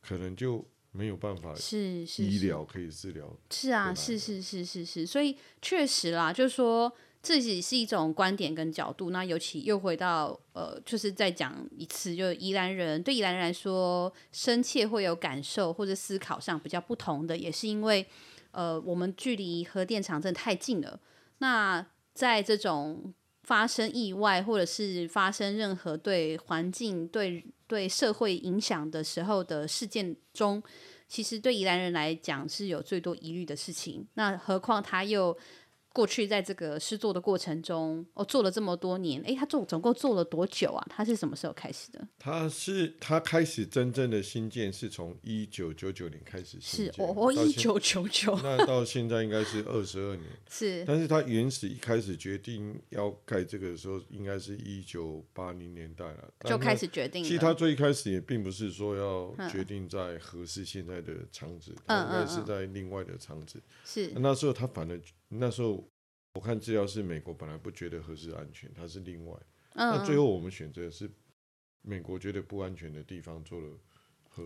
[0.00, 3.30] 可能就没有办法是是医疗可以治疗。
[3.50, 9.10] 是啊，是是是是是，所以确实啦，就是说自己是一种观点跟角度。
[9.10, 18.06] 那尤其又回到呃，就是再讲一次，就宜兰人对宜兰人来说，深切会有感受或者思考上比较不同的，也是因为
[18.50, 20.98] 呃，我们距离核电厂真的太近了。
[21.38, 30.62] 那在这种发生意外，或者是发生任何对环境、对对社会影响的时候的事件中，
[31.06, 34.06] 其实对宜兰人来讲是有最多疑虑的事情。
[34.14, 35.36] 那何况他又。
[35.98, 40.86] 过去在这个试做的过程中，哦，做了这么多年，哎，他做总共做了多久啊？
[40.88, 42.06] 他是什么时候开始的？
[42.20, 50.84] 他是他开始真正的新建是从一九九九年开始兴建，是哦，一九九九， 那到现在应该是二十二年，是。
[50.86, 57.24] 但是他原始一开始决定要盖这个的时候，应该是一九八零年代了，就开始决定。
[57.24, 64.12] 其实他最开始也并不是说要决定在合适现在的厂子，嗯、应该是在另外的厂子，是。
[64.14, 64.96] 那时候他反正。
[65.28, 65.88] 那时候
[66.34, 69.34] 我看治疗是美国本来不觉得合适安全，它是另外。
[69.74, 69.96] 嗯。
[69.96, 71.10] 那最后我们选择是
[71.82, 73.78] 美国觉得不安全的地方做了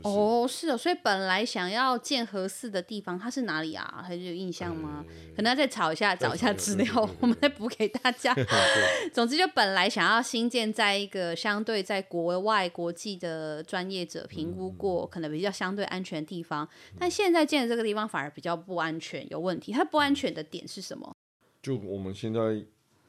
[0.03, 4.03] 哦，是哦，所以本来想要建合适的地方，它是哪里啊？
[4.07, 5.05] 还是有印象吗？
[5.09, 8.35] 嗯、可能要再找一下，找一下资料，对对对对，我们再补给大家。
[9.13, 19.73] 总之，就本来想要新建在一个相对在国外国际的专业者评估过，可能比较相对安全的地方，嗯、但现在建的这个地方反而比较不安全，有问题。
[19.73, 21.15] 它不安全的点是什么？
[21.63, 22.41] 就我们现在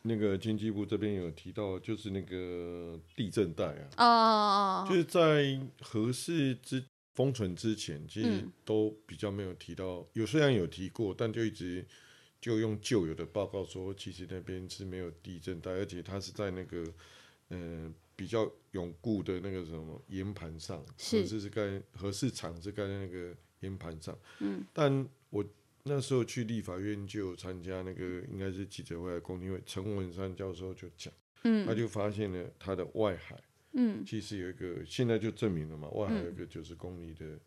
[0.06, 11.86] 那个经济部这边有提到，就是那个地震带啊，就是在核四之封存之前，其实都比较没有提到，嗯、有虽然有提过，但就一直
[12.42, 16.84] 就用旧有的报告说，其实那边是没有地震带，而且它是在那个
[17.50, 21.26] 嗯、呃、比较永固的那个什么岩盘上，是。
[21.26, 25.44] 是是盖核四厂是盖在那个岩盘上，嗯，但我。
[25.86, 33.36] 那时候去立法院就参加那个应该是记者会、公听会，陈文山教授就讲，嗯，他就发现了他的外海，
[33.74, 37.38] 嗯，其实有一个，现在就证明了嘛，外海有一个九十公里的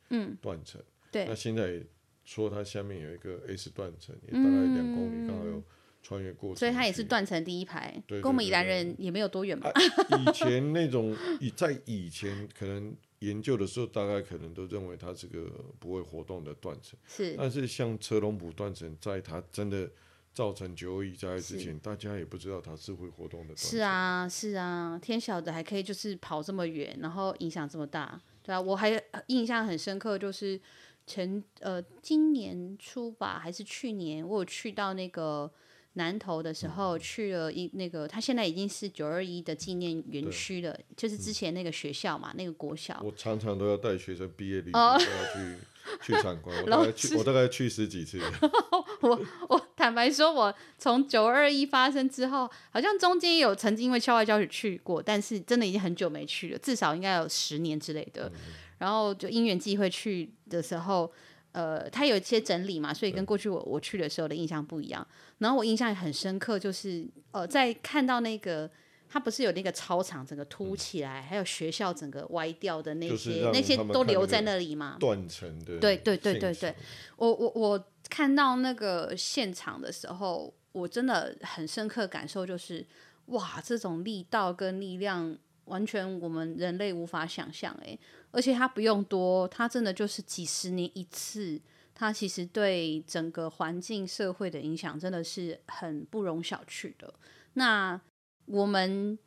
[0.42, 0.78] 断层，
[1.10, 1.82] 对，那现在
[2.24, 5.62] 说它下面有一个 S 断层，也大概两公里，刚好有
[6.02, 9.70] 穿越过，所以它也是断层第一排，对，跟我们宜兰人也没有多远嘛。
[10.18, 12.94] 以前那种以在以前可能。
[13.26, 16.98] 研究的时候，大概可能都认为它是个不会活动的断层。
[17.06, 19.90] 是，但是像车龙埔断层，在它真的
[20.32, 23.70] 造成九二一灾害之前，大家也不知道它是会活动的断层。
[23.70, 30.60] 是啊，是啊，天晓得还可以就是跑这么远，然后影响这么大，对啊，我还印象很深刻，就是
[31.06, 35.50] 前呃今年初吧，还是去年，我有去到那个
[35.96, 43.00] 南投的时候去了一那个，他现在已经是九二一的纪念园区了，就是之前那个学校嘛，嗯、那个国小。
[43.02, 45.58] 我常常都要带学生毕业旅行都要去
[46.02, 48.20] 去参观，我大概去我大概去十几次。
[49.00, 58.30] 我我坦白说，我从九二一发生之后，好像中间有曾经因为校外教学去过，但是真的已经很久没去了，至少应该有十年之类的。
[58.34, 61.10] 嗯、然后就因缘际会去的时候。
[61.56, 65.06] 呃，他有一些整理嘛，所以跟过去我我去的时候的印象不一样。
[65.38, 68.70] 然后我印象也很深刻，就是呃，在看到那个
[69.08, 75.78] 他不是有那个操场整个凸起来，嗯、还有学校整个歪掉的那些那些都留在那里嘛，断层的。
[75.78, 76.74] 对对对对对，
[77.16, 82.86] 我我我看到那个现场的时候，我真的很深刻感受就是，
[83.28, 85.38] 哇，这种力道跟力量。
[85.66, 87.98] 完全我们人类无法想象诶，
[88.30, 91.60] 而且它不用多，它真的就是几十年一次，
[91.94, 97.12] 它其实对整个环境社会的影响真的是很不容小觑的。
[97.54, 98.00] 那
[98.46, 99.18] 我们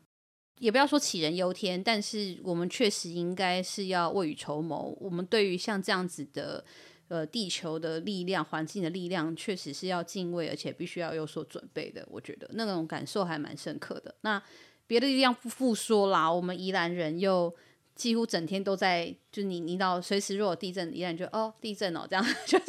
[0.60, 4.98] 也不要说杞人忧天，但是我们确实应该是要未雨绸缪。
[5.00, 6.64] 我们对于像这样子的
[7.10, 12.08] 呃地球的力量、环境的力量，确实是要敬畏，而且必须要有所准备的。
[12.10, 14.16] 我觉得那种感受还蛮深刻的。
[14.22, 14.42] 那。
[14.90, 17.56] 别的力量不复说啦，我们宜兰人又
[17.94, 22.66] 几乎整天都在，就你你到随时如果地震，宜兰就哦地震哦这样， 就是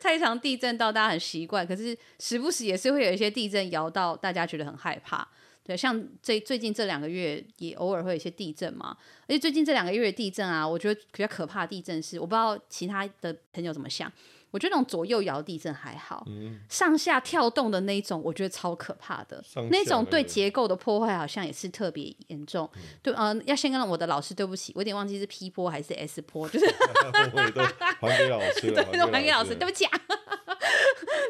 [0.00, 5.28] 太常地震到大家很习惯，可是时不时也是会有一些地震摇到大家觉得很害怕。
[5.62, 14.10] 对，像最最近这两个月也偶尔会有一些地震嘛，而且最近这两个月的地震啊，我觉得比较可怕的地震是，我不知道其他的朋友怎么想。
[14.54, 19.42] 我觉得那种左右摇地震还好，嗯、上下跳动的那种，我觉得超可怕的。
[19.56, 22.70] 那，那种对结构的破坏好像也是特别严重。
[22.76, 26.66] 嗯、对，呃，要先跟我的老师对不起，我有点忘记是 P 波还是 S 波，就是
[28.00, 30.00] 还给老师了， 对，还给老师，对不起啊。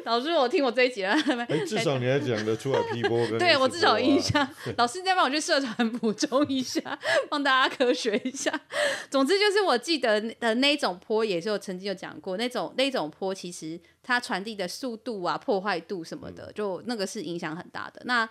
[0.06, 1.12] 老师，我听我这一集了。
[1.12, 4.46] 欸、 至少你还讲得出来 P 波跟、 啊、对我至少有印象。
[4.76, 6.98] 老师再帮我去社团补充一下，
[7.30, 8.52] 帮大家科学一下。
[9.10, 18.02] 总之就是我记得的那种坡，也是我曾经有讲过，那种那种坡其实它传递的速度啊、破坏度什么的，就那个是影响很大的。
[18.04, 18.28] 那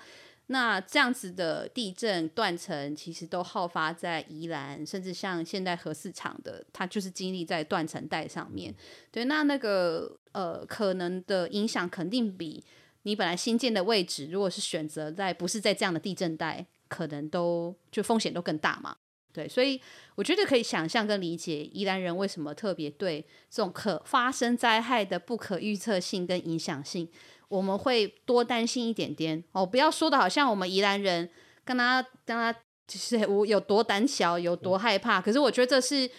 [0.47, 8.73] 那这样子的地震断层，其实都好发在宜兰，甚至像现在核四厂的，它就是经历在断层带上面。
[9.09, 12.63] 对，那那个呃，可能的影响肯定比
[13.03, 18.97] 你本来新建的位置，如果是选择在不是在这样的地震带，可能都就风险都更大嘛。
[19.31, 19.81] 对，所以
[20.13, 27.09] 我觉得可以想象跟理解宜兰人为什么特别对这种可发生灾害的不可预测性跟影响性。
[27.53, 31.29] 我们会多担心一点点哦，不要说的好像我们宜兰人
[31.63, 32.51] 跟他跟他
[32.87, 35.21] 就是我有多胆小，有多害怕。
[35.21, 36.09] 可是我觉得这是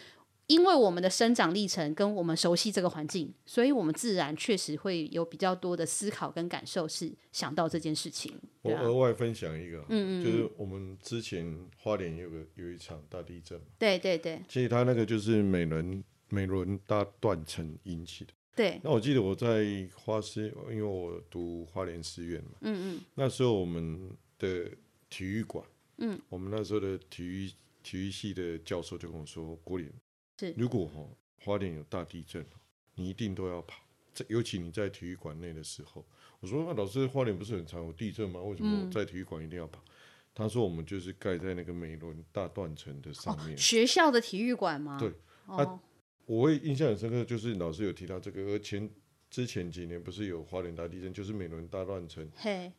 [0.46, 8.32] 因为我们的生长历程跟我们熟悉这个环境，所以我们自然确实会有比较多的思考跟感受，是想到这件事情。
[8.34, 18.32] 啊、我额外分享一个，嗯，嗯嗯，就是我们之前花莲有个有一场大地震，对对对，其实它那个就是美轮美轮大断层引起的。
[18.54, 24.70] 对，那我记得我在花师，因为我读花莲师院嘛，嗯嗯，那时候我们的
[25.10, 25.64] 体育馆，
[25.98, 27.50] 嗯，我们那时候的体育
[27.82, 29.92] 体育系的教授就跟我说，国联，
[30.38, 31.04] 是，如果哈
[31.40, 32.46] 花莲有大地震，
[32.94, 33.82] 你一定都要跑，
[34.14, 36.06] 在尤其你在体育馆内的时候，
[36.38, 38.40] 我说那老师花莲不是很常有地震吗？
[38.40, 39.80] 为什么在体育馆一定要跑？
[39.80, 39.90] 嗯、
[40.32, 44.96] 他说我们就是盖在那个美伦大断层的上面，哦，学校的体育馆吗？
[44.98, 45.12] 对，
[45.46, 45.56] 哦。
[45.56, 45.80] 啊
[46.26, 48.88] 我会印象很深刻，就是老师有提到这个，而前
[49.30, 52.28] 之前几年不是有花莲大地震，就是美伦大乱城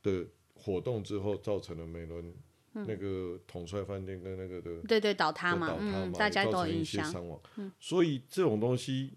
[0.02, 2.34] 的活动之后，造成了美伦
[2.74, 7.40] 那个统帅饭店跟那个的对对倒塌嘛，嗯，大家都有影响，伤亡。
[7.80, 9.14] 所以这种东西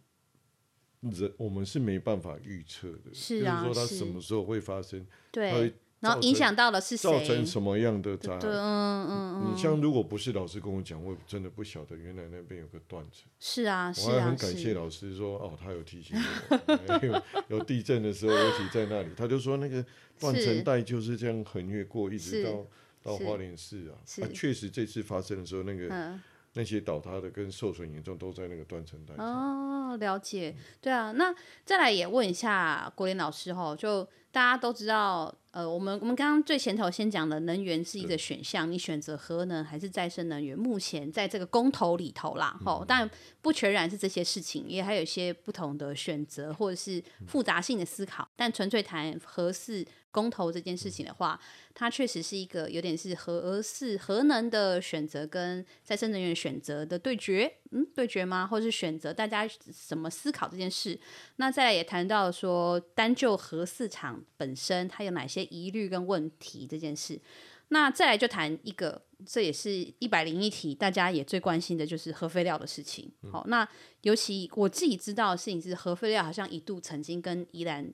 [1.01, 5.75] 人我们是没办法预测的，是啊，就是说它什么时候会发生，对。
[6.01, 7.11] 然后影响到了是谁？
[7.11, 8.39] 造成什么样的灾害？
[8.45, 9.53] 嗯嗯嗯。
[9.53, 13.25] 你像如果不是老师跟我讲，我真的不晓得原来那边有个断层。
[13.41, 16.17] 是啊，我还很感谢老师说，哦，他有提醒
[16.51, 19.85] 我，有有地震的时候，尤其在那里，他就说那个
[20.21, 22.65] 断层带就是这样横越过，一直到
[23.03, 23.99] 到花莲市啊。
[24.21, 26.17] 他确实这次发生的时候，那个
[26.53, 29.27] 那些倒塌的跟受损严重都在那个断层带上。
[29.27, 30.55] 哦，了解。
[30.81, 31.35] 对啊，那
[31.65, 35.35] 再来也问一下国联老师哈，就大家都知道。
[35.59, 40.57] 呃，我们我们刚刚最前头先讲的能源是一个选项，你选择核能还是再生能源？
[40.57, 43.11] 目前在这个公投里头啦，吼、嗯，但
[43.43, 48.23] 不全然是这些事情，也还有一些不同的选择或者是复杂性的思考。
[48.23, 51.41] 嗯、但纯粹谈核四公投这件事情的话，
[51.75, 57.53] 它确实是一个有点是核是核能的选择跟再生能源选择的对决。
[57.71, 58.47] 嗯对决吗？
[58.47, 59.13] 或是选择？
[59.13, 59.47] 大家
[59.87, 60.99] 怎么思考这件事？
[61.37, 67.21] 那再来也谈到说，单就核市场本身，它有哪些疑虑跟问题这件事。
[67.69, 73.13] 那再来就谈一个，这也是一百零一题，大家也最关心的就是核废料的事情。
[73.31, 73.69] 好，那
[74.01, 77.93] 尤其我自己知道的事情是，核废料好像一度曾经跟宜兰。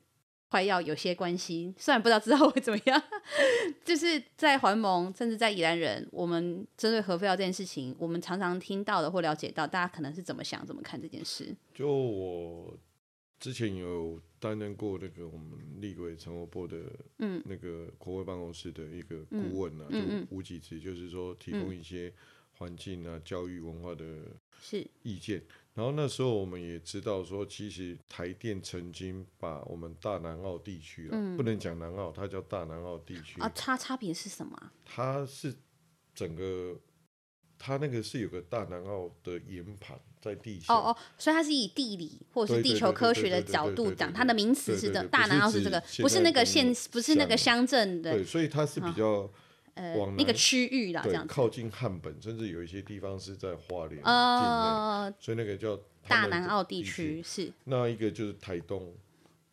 [0.55, 3.03] 快要有些关系，虽然不知道之后会怎么样，
[3.85, 11.53] 就是在环盟，甚至在宜兰人，我们针对核废料这件事情，我们常常听到的或了解到，大家可能是怎么想、怎么看这件事。
[11.75, 12.79] 就我
[13.41, 16.77] 之前有担任过那个我们立委陈欧波的，
[17.19, 22.13] 嗯，那个国会办公室的一个顾问啊，嗯、就无几次，就是说提供一些
[22.59, 24.05] 环境啊、嗯、教育、文化的
[24.63, 24.87] 是。
[25.03, 25.43] 意见。
[25.75, 33.51] 然后那时候我们也知道说，其实台电曾经把我们大南澳地区、嗯、不能讲南澳，它叫大南澳地区啊。
[33.57, 34.57] 差差别是什么？
[34.85, 35.53] 它是
[36.15, 36.77] 整个，
[37.59, 40.73] 它那个是有个大南澳的岩盘在地下。
[40.73, 48.13] 哦哦，所以它是以地理或者是地球科学的角度讲，它的名词是的，大南澳是这个，不是那个县，不是那个乡镇的。
[48.13, 49.07] 对，所以它是比较。
[49.07, 49.31] 哦
[49.75, 57.53] 呃，那个区域啦，这样靠近汉本，甚至有一些地方是在花莲呃，所以那个叫大南澳地区是。
[57.65, 58.95] 那一个就是台东，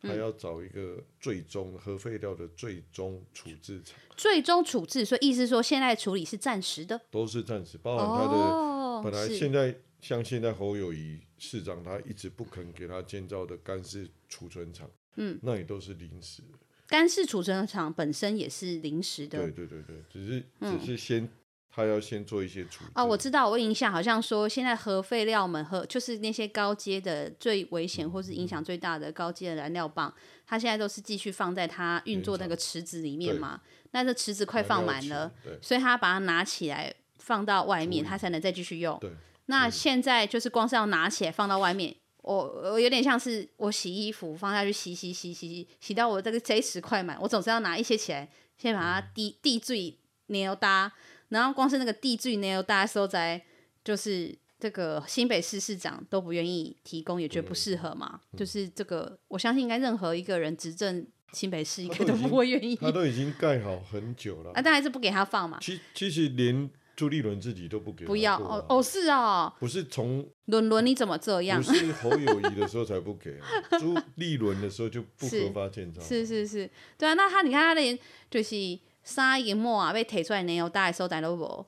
[0.00, 3.98] 还要找一个最终核废料的最终处置厂。
[4.16, 16.58] 最终处置，所以意思说现在处理是暂时的，都是暂时，包含他的、哦、本来现在像现在侯友谊市长，他一直不肯给他建造的干式储存厂，嗯，那也都是临时的。
[16.92, 21.28] 干式储存厂本身也是临时的，对对对对，只是只是先、嗯、
[21.70, 23.02] 他要先做一些处理啊。
[23.02, 30.14] 我知道，我印象好像说，现在核废料们和就是那些高阶的最危险或是影响最大的高阶的燃料棒，
[30.46, 33.62] 它现在都是继续放在它运作那个池子里面嘛。
[33.92, 35.32] 那这池子快放满了，
[35.62, 39.00] 所以他把它拿起来放到外面，他才能再继续用。
[39.46, 41.96] 那现在就是光是要拿起来放到外面。
[42.22, 42.34] 我
[42.72, 49.96] 我有点像是我洗衣服放下去洗洗洗洗洗洗到我这个这时快满，我总是要拿一些起来，先把它滴滴水
[50.28, 50.92] 粘搭，
[51.28, 53.42] 然后光是那个滴水粘搭收在，
[53.84, 58.20] 就是这个新北市市长都不愿意提供，也觉得不适合嘛。
[58.36, 62.76] 就是这个，我相信应该任何一个人执政新北市，应该都不会愿意。
[62.76, 65.58] 他都已经盖好很久了，啊，但还是不给他放嘛。
[65.60, 66.70] 其其实连。
[66.94, 71.62] 朱立伦自己都不给、啊，不要哦哦是哦，不是从伦伦你怎么这样？
[71.62, 73.46] 不是侯友谊的时候才不给、啊，
[73.80, 77.98] 朱立伦的时候就不合法建造，是是是，对啊，那他你看他连
[78.30, 78.56] 就是
[79.02, 81.66] 三个末啊被提出来燃油大的时候，大都无，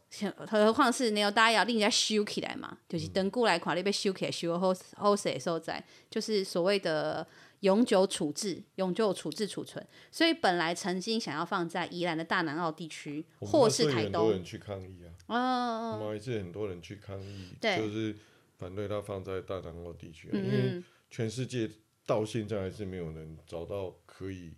[0.49, 7.27] 何况是燃油大要另人家修起来嘛，就是等过来看你被修起来修好好势的所在，就是所谓的。
[7.64, 15.08] 永久处置、永久处置储存，所以本来曾经想要放在宜兰的大南澳地区，或是台东，很多人去抗议啊。
[15.28, 18.14] 哦，我们还是很多人去抗议，对，就是
[18.58, 21.70] 反对他放在大南澳地区、啊嗯，因为全世界
[22.04, 24.52] 到现在还是没有人找到可以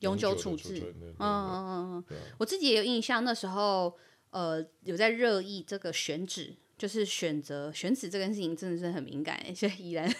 [0.00, 0.94] 永久处置。
[1.00, 3.96] 嗯嗯嗯，我自己也有印象，那时候
[4.28, 6.56] 呃有在热议这个选址。
[6.82, 10.12] 就是选择选址这件事情真的是很敏感，现在依然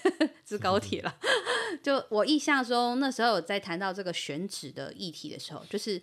[0.46, 1.12] 是高铁了。
[1.82, 6.00] 就我印象中，那时候有在谈到这个选址的议题的时候，就是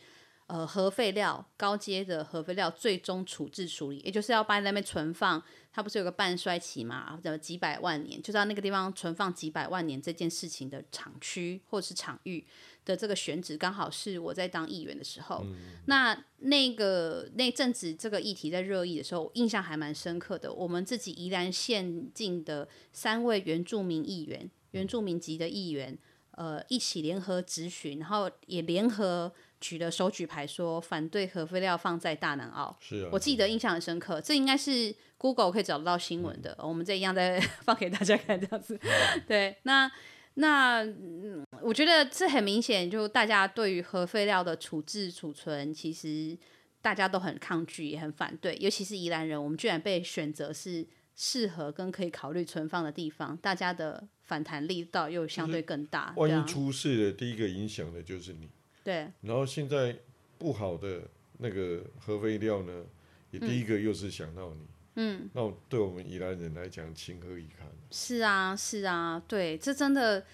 [0.47, 5.41] 呃核废料高阶的核废料最终处置处理，也就是要把那边存放，
[5.71, 12.45] 它不是有个半衰期嘛，或者几百万年，就在那个地方存放几百万年这件事情的厂区或者是场域。
[12.89, 20.51] 的这个选址刚好是我在当议员的时候，嗯、那那个那阵子这个议题在热议的时候，印象还蛮深刻的。
[20.51, 25.95] 我们自己宜兰县境的三位原住民议员，原住民籍的议员，
[26.31, 29.31] 呃，一起联合质询，然后也联合
[29.61, 32.75] 举了手举牌，说反对核废料放在大南澳。
[32.79, 34.19] 是啊，我记得印象很深刻。
[34.19, 38.79] 这应该是 Google 可以找得到新闻的，嗯、我们这一样再 放给大家看，这样子。
[38.81, 39.91] 嗯、对，那。
[40.41, 46.37] 那嗯，我觉得这很明显，就大家对于核废料的处置储存，其实
[46.81, 48.55] 大家都很抗拒，也很反对。
[48.61, 56.13] 尤其是宜兰人，我们居然被选择是适合跟可以考虑存放的地方，大家的反弹力道又相对更大。
[56.15, 58.49] 万一出事的第一个影响的就是你。
[58.81, 59.11] 对。
[59.19, 59.93] 然后现在
[60.37, 61.01] 不好的
[61.39, 62.85] 那个核废料呢，
[63.31, 64.61] 也第一个又是想到你。
[64.61, 67.67] 嗯嗯，那对我们宜兰人来讲，情何以堪？
[67.91, 70.25] 是啊，是啊，对，这真的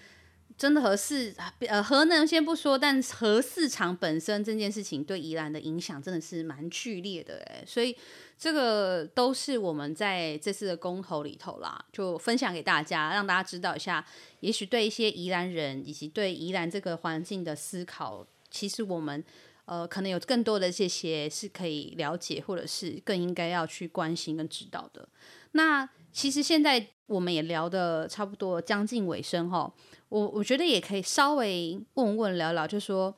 [0.58, 1.34] 真的核市
[1.68, 7.96] 呃核能先不说，但核市场本身这件事情对宜兰的影响真的是蛮剧烈的哎，所以
[8.36, 14.04] 这个都是我们在这次的公投里头啦，就分享给大家，让大家知道一下，
[14.40, 19.22] 也许对一些宜兰人以及对宜兰这个环境的思考，其实我们。
[19.66, 25.08] 呃，可能有更多的这些是可以了解，或者是更应该要去关心跟指导的。
[25.52, 29.72] 那其实现在我们也聊的差不多将近尾声哈，
[30.08, 33.14] 我我觉得也可以稍微问问聊聊，就说。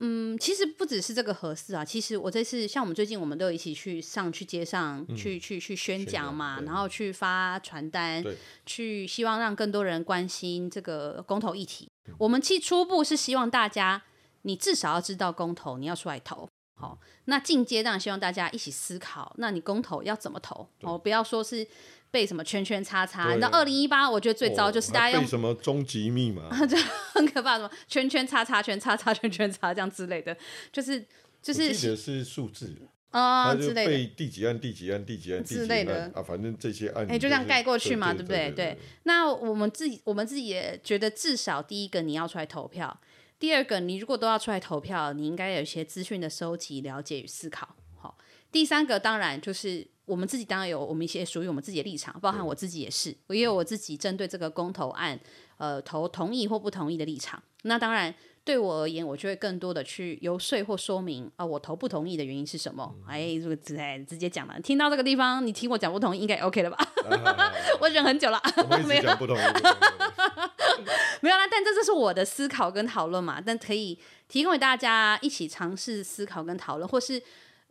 [0.00, 8.24] 嗯，其实不只是这个合适啊，其实我这次像我们最近，我们都一起去上去街上、嗯、去去去宣讲嘛，然后去发传单，
[8.64, 11.90] 去希望让更多人关心这个公投议题。
[12.16, 14.00] 我们其初步是希望大家，
[14.42, 16.48] 你至少要知道公投，你要出来投。
[16.76, 20.68] 好，那进阶当然希望大家一起思考，那你公投要怎么投？
[20.82, 21.66] 哦，不要说是。
[22.10, 23.34] 被什么圈圈叉叉？
[23.34, 26.74] 那二零一八我觉得最糟就是大家用、哦、什么终极密码， 就
[27.12, 30.34] 很可怕，什么圈圈叉叉圈叉叉圈圈叉这样之类的，
[30.72, 31.04] 就是
[31.42, 32.74] 就是记得是数字
[33.10, 38.50] 啊、哦、之类的，背第几案第几案第几案之类的啊，反正这些案哎、欸、就这样盖过去嘛，对不对？
[38.52, 38.78] 对。
[39.02, 42.98] 那我们自己我们自己也觉得，至少第一个你要出来投票，
[43.38, 47.76] 第二个你如果都要出来投票，你应该有一些资讯的收集、了解与思考。
[47.96, 48.16] 好，
[48.50, 49.86] 第三个当然就是。
[50.08, 55.20] 我们自己当然有我们一些属于我们自己的立场，包含我自己也是，我也有我自己针对这个公投案，
[55.58, 57.42] 呃，投同意或不同意的立场。
[57.64, 58.14] 那当然
[58.48, 62.94] 对我而言，我就会更多的去游说或说明啊、呃，我投不同意的原因是什么？
[63.00, 63.76] 嗯、哎，这个直
[64.08, 64.58] 直接讲了。
[64.60, 66.78] 听到这个地方，你听我讲不同意，应该 OK 了吧？
[67.10, 68.40] 啊、 我忍很久了，
[68.86, 69.40] 没有不同意，
[71.20, 71.46] 没有啦。
[71.50, 77.22] 但这就是我的思考跟讨论嘛，但可以提供给大家一起尝试思考跟讨论，或是。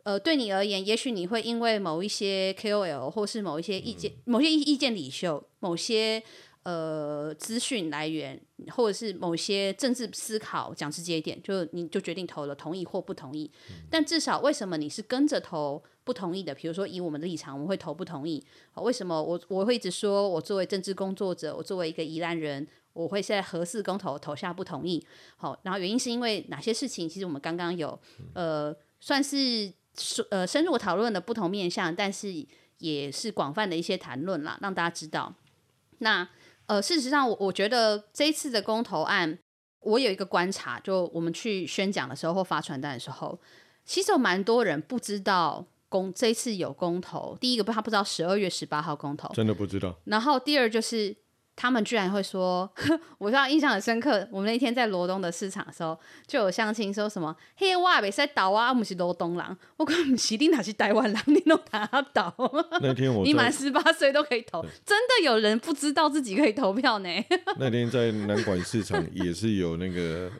[0.04, 6.22] 呃，对你而言，也许你会因为某一些 KOL 或是某一些意见、嗯、某些意见领袖、某些
[6.68, 8.38] 呃资讯来源，
[8.70, 13.50] 或者是某些政治思考，讲直接一点，就你就决定投了同意或不同意。
[13.70, 16.54] 嗯、但至少，为什么你是跟着投不同意的？
[16.54, 18.44] 比如说，以我们的立场，我们会投不同意。
[18.74, 25.02] 为什么我我会一直说，我作为政治工作者，我作为一个宜兰人，我会现在合适公投投下不同意。
[25.36, 27.08] 好，然后原因是因为哪些事情？
[27.08, 27.98] 其实我们刚刚有
[28.34, 29.72] 呃，算是。
[30.30, 32.32] 呃，深入讨论的不同面向，但是
[32.78, 35.34] 也是广泛的一些谈论啦，让大家知道。
[35.98, 36.28] 那
[36.68, 39.38] 呃，事实上，我我觉得这一次的公投案，
[39.80, 43.38] 我有一个观察，就我们去宣讲的时候或发传单的时候，
[43.84, 47.36] 其实有蛮多人不知道公这一次有公投。
[47.40, 49.98] 第一个不，他不知道十二月十八号公投，真的不知道。
[50.04, 51.16] 然后第二就是。
[51.60, 52.70] 他们居然会说，
[53.18, 54.24] 我让印象很深刻。
[54.30, 59.44] 我们那天在罗东的市场的时候，就有相亲说什么：“嘿，我也在倒啊，我们是罗东人。”
[59.76, 62.32] 我讲：“不是，你那是台湾人，你弄他倒。”
[62.80, 67.08] 那天我 你满十八岁都可以投，真的有人不知道自己可以投票呢。
[67.58, 70.30] 那天在南管市场也是有那个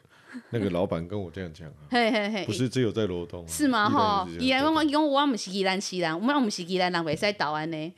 [0.51, 3.89] 那个老板跟我这样讲啊，嘿嘿嘿，不是只有在罗东、啊，是吗？
[3.89, 7.93] 哈，宜兰我讲我们是宜兰西兰，我们不是宜兰人，未使倒安呢。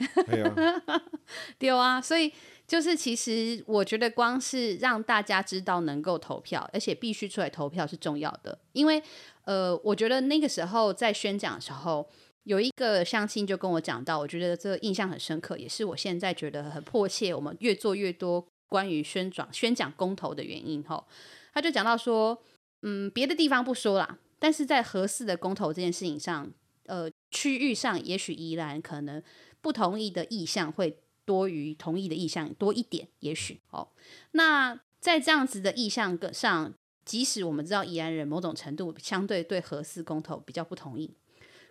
[1.59, 2.33] 对啊，所以。
[2.71, 8.57] 就是其实我觉得光是让大家知道能够投票，而且必须出来投票是重要的。
[8.71, 9.03] 因为
[9.43, 12.07] 呃，我觉得那个时候在宣讲的时候，
[12.43, 17.35] 有一个乡亲就跟我讲到，我觉得这个印象很深刻，也是我现在觉得很迫切。
[17.35, 21.05] 我们越做越多关于宣讲宣讲公投的原因，吼，
[21.53, 22.41] 他就讲到说，
[22.83, 26.49] 嗯，别的地方不说啦，但是在合适的公投这件事情上，
[26.85, 29.21] 呃，区域上也许宜兰可能
[29.59, 30.97] 不同意的意向会。
[31.25, 33.87] 多于同意的意向多一点，也许哦。
[34.31, 36.73] 那在这样子的意向上，
[37.05, 41.13] 即使我们知道宜兰人某种程度相对对核四公投比较不同意，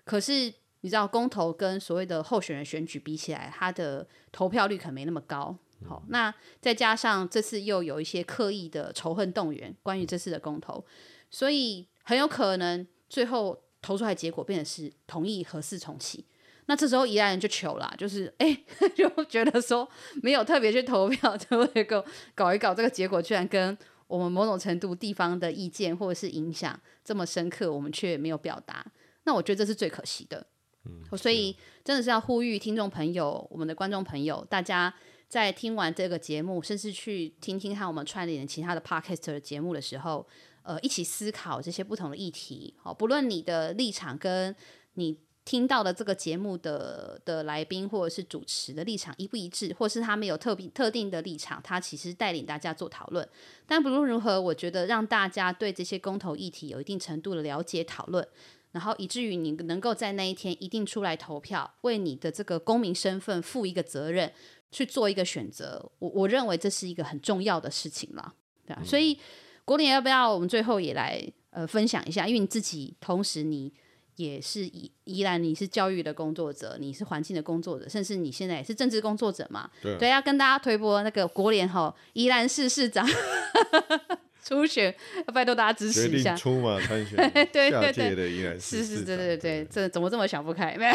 [0.05, 5.57] 可是你知道公投跟所谓的候选人选举比起来，他的投票率可能没那么高。
[5.86, 10.84] 好、哦，那再加上这次又有一些刻意的仇恨动员，关于这次的公投，
[11.30, 16.26] 所以很有可能最后投出来结果变成是同意核四重启。
[16.71, 18.57] 那这时候宜兰人就求了，就是哎，
[18.95, 19.91] 就觉得说
[20.23, 28.87] 没有特别去投票， 就会够搞一搞，这个结果居然跟我们某种程度地方的意见或者是影响这么深刻，我们却没有表达。
[29.25, 30.47] 那我觉得这是最可惜的。
[30.85, 34.95] 嗯，所以真的是要呼吁听众朋友、我们的观众朋友，大家
[35.27, 40.25] 在听完这个节目，甚至去听听看我们串联其他的 podcast 的节目的时候，
[40.62, 42.73] 呃，一起思考这些不同的议题。
[42.81, 44.55] 好，不论你的立场跟
[44.95, 45.18] 你。
[45.43, 53.26] 听到的这个节目的的来宾或者是主持的立场一不一致，或是他们有特别特定的立场，他其实带领大家做讨论。
[53.66, 58.24] 但不论如何，我觉得让大家对这些公投议题有一定程度的了解讨论，
[58.72, 64.30] 然后以至于你能够在那一天一定出来投票，为你的这个公民身份负一个责任，
[64.70, 65.91] 去做一个选择。
[65.99, 68.34] 我我认为这是一个很重要的事情了，
[68.66, 68.82] 对啊。
[68.84, 69.18] 所以
[69.64, 71.20] 国联要不要我们最后也来
[71.51, 72.28] 呃分享一下？
[72.28, 73.72] 因为你自己同时你。
[74.17, 79.71] 也是宜宜兰，你是教育的工作者，你是环境的工作者，甚至你现在也是政治工作者嘛？
[79.83, 83.07] 对，对，要跟大家推播那个国联吼宜兰市市长
[84.43, 84.95] 初选，
[85.27, 86.35] 要拜托大家支持一下。
[86.35, 87.17] 出马参选，
[87.53, 90.75] 对对对，是是，对对对，这怎么这么想不开？
[90.77, 90.93] 没有，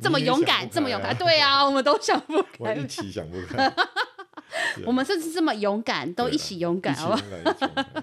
[0.00, 3.72] 这么勇敢，这么勇敢，对啊，我们都想不开，一起想不开。
[4.86, 8.02] 我们甚至这么勇敢，都一起勇敢，好不好？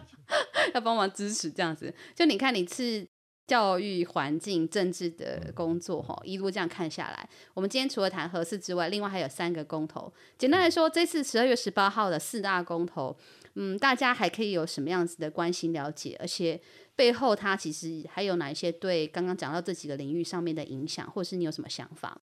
[0.73, 1.93] 要帮忙支持这样子。
[2.15, 3.05] 就你看，你是
[3.47, 10.11] 教育环境政治的工作哈，一路这样看下来，我们今天除了谈核四之外，另外还有三个公投。
[10.37, 13.15] 简单来说，这次十二月十八号的四大公投，
[13.53, 16.15] 嗯，大家还可以有什么样子的关心了解？
[16.19, 16.59] 而且
[16.95, 22.19] 背后它其实还有哪一些对刚刚讲到这几个领域上面的影响，或是你有什么想法？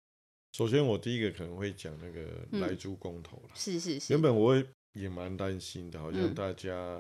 [0.54, 3.50] 首先，我第一个可能会讲那个莱猪公投了。
[3.54, 4.14] 是是是。
[4.14, 4.56] 原本我
[4.94, 7.00] 也蛮担心的，好像大家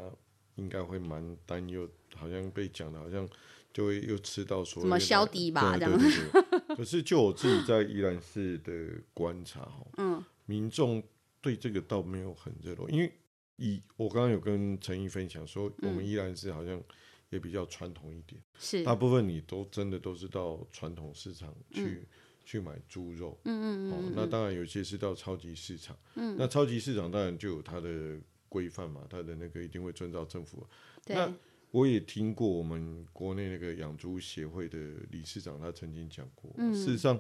[0.56, 3.28] 应该会蛮担忧，好像被讲的，好像
[3.74, 5.98] 就会又吃到所谓的什么消敌吧这样。
[5.98, 6.76] 对对对。
[6.76, 11.04] 可是就我自己在宜兰市的观察，嗯，民众
[11.42, 13.12] 对这个倒没有很热络，因为
[13.58, 16.82] 以我刚刚有跟陈毅分享说，我们宜兰市好像
[17.30, 22.08] 也比较传统一点，是大部分你都真的都是到传统市场去。
[22.46, 30.66] 去买猪肉，嗯嗯，嗯哦，那当然有些是到超级市场，嗯，那超级市场当然就有它的规范嘛，它的那个一定会遵照政府。
[31.06, 31.32] 对那
[31.72, 34.78] 我也听过我们国内那个养猪协会的
[35.12, 37.20] 理事长，他曾经讲过，嗯、事实上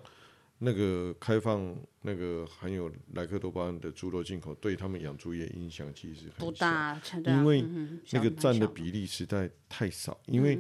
[0.57, 7.63] 那个开放那个含有莱克多巴胺的猪肉进口，对他们养猪业影响其实很大，因为
[8.11, 10.59] 那个占的比例实在太少，因为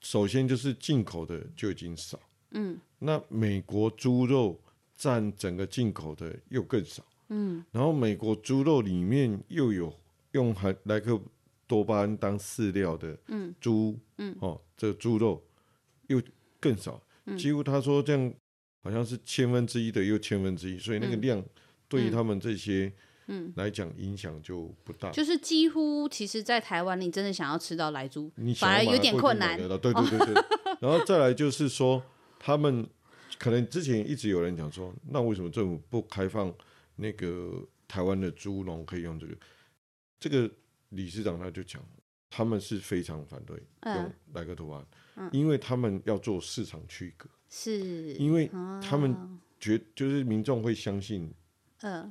[0.00, 2.20] 首先就是进口的就已经少。
[2.52, 4.60] 嗯，那美国猪肉
[4.94, 9.92] 占整个进口的又更少，嗯，然后美国猪肉里面又有
[10.32, 11.20] 用含莱克
[11.70, 15.40] 多巴胺当饲料的，嗯，猪，嗯，哦，这个猪肉
[16.08, 16.20] 又
[16.58, 18.34] 更少，嗯，几乎他说这样
[18.82, 21.40] 好像是千分之一的又千分之一，所以那个量
[21.88, 22.92] 对于他们这些，
[23.28, 30.44] 嗯，来讲影响就不大，就是几乎其实，在台湾你真的想要吃到来猪，你反而有点困难，对对对对，
[30.82, 32.02] 然后再来就是说。
[32.42, 32.88] 他们
[33.38, 36.50] 可能之前一直有人讲说，那为什么政府不开放
[36.96, 39.36] 那个台湾的猪农可以用这个？
[40.18, 40.50] 这个
[40.90, 41.82] 理事长他就讲，
[42.28, 44.86] 他们是非常反对用莱克多巴
[45.16, 48.14] 胺，因为他们要做市场区隔，是。
[48.14, 48.48] 因为
[48.80, 51.32] 他们觉就是民众会相信，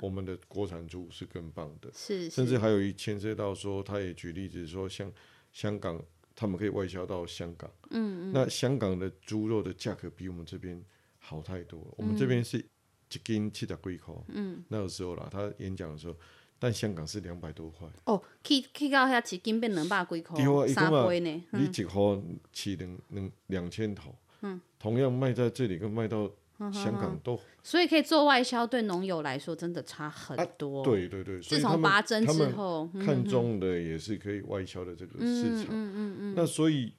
[0.00, 5.10] 我们的国产猪是更棒的，是，甚至还有一牵涉到说，他也举例子说，像
[5.52, 6.04] 香港。
[6.32, 10.82] 他们可以外销到香港，嗯嗯，那香港的猪肉的价格比我们这边
[11.18, 16.16] 好太多我们这边是一斤七十几块，嗯，那个时候啦，他演讲的时候，
[16.60, 17.88] 但香港是两百多块。
[18.04, 21.44] 哦，去去到遐一斤变两百几块，三倍呢。
[21.50, 26.30] 你一盒起两两两千头，嗯，同样卖在这里跟卖到。
[26.70, 30.84] 香港都，所以可以做外销，对农友来说真的差很多。
[30.84, 35.68] 对对对，自从拔针之后，看中的也是可以外销的这个市场。
[35.70, 36.34] 嗯嗯嗯。
[36.36, 36.92] 那所以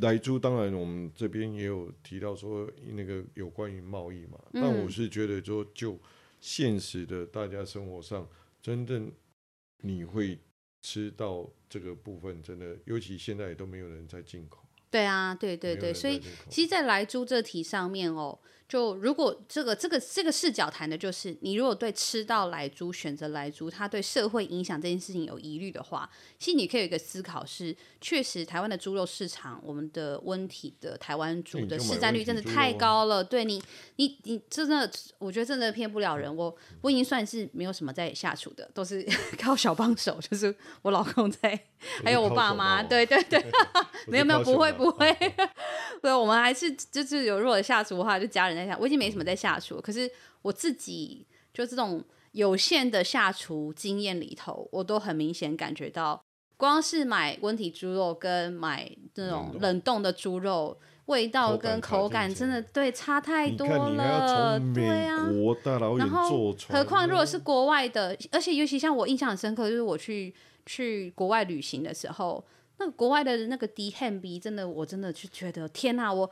[0.00, 4.36] 莱猪，当然我们这边也有提到说那个有关于贸易嘛。
[4.52, 5.96] 但我是觉得说，就
[6.40, 8.26] 现实的大家生活上，
[8.62, 9.12] 真正
[9.82, 10.38] 你会
[10.82, 14.64] 吃到这个部分，真的，尤其现在也都没有人在进口。
[14.90, 18.38] 对啊，对对对，所以其实，在莱猪这题上面哦。
[18.70, 26.08] 就如果这个这个这个视角谈的就是，你如果对吃到来猪选择来猪，它对社会影响这件事情有疑虑的话，
[26.38, 33.24] 其实你可以有一个思考是，确实台湾的猪肉市场，我们的温体的台湾猪的市占率真的太高了。
[33.24, 33.60] 对你，
[33.96, 36.32] 你你真的，我觉得真的骗不了人。
[36.36, 39.04] 我我已经算是没有什么在下厨的，都是
[39.36, 41.60] 靠小帮手，就是我老公在，
[42.04, 42.84] 还有我爸妈。
[42.84, 43.44] 对对 对，
[44.06, 45.12] 没有没有，不会不会。
[46.00, 48.59] 对，我们还是就是有如果下厨的话，就家人。
[48.80, 50.10] 我已经没什么在下厨，可是
[50.42, 52.02] 我自己就这种
[52.32, 56.22] 有限的下厨经验里头，我都很明显感觉到，
[56.56, 64.60] 光是买温体猪肉跟买那种冷冻的猪肉，味道跟口感真的对差太多了。
[64.72, 65.26] 对啊，
[65.98, 70.32] 然后何况如果是国外的，而且尤其像我印象很深刻，就是我去
[70.66, 72.44] 去国外旅行的时候，
[72.78, 76.30] 那个国外的那个 D M B 真的，我真的就觉得天哪，我。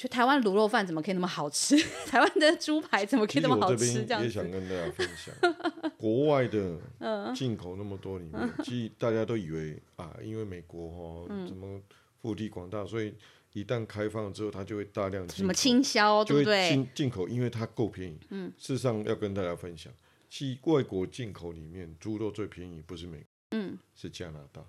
[0.00, 1.76] 就台湾卤肉饭怎么可以那么好吃？
[2.08, 4.02] 台湾的猪排怎么可以那么好吃？
[4.06, 6.78] 这样也想跟大家分享，国外的
[7.34, 11.78] 进口那么多里面，其实大家都以为啊，因为美国哈怎么
[12.22, 13.12] 腹地广大，所以
[13.52, 16.70] 一旦开放之后，它就会大量什么倾销，对不对？
[16.70, 18.18] 进进口，因为它够便宜。
[18.30, 19.92] 嗯，事实上要跟大家分享，
[20.30, 24.64] 其外国进口里面猪肉最便宜不是美国，嗯，是加拿大。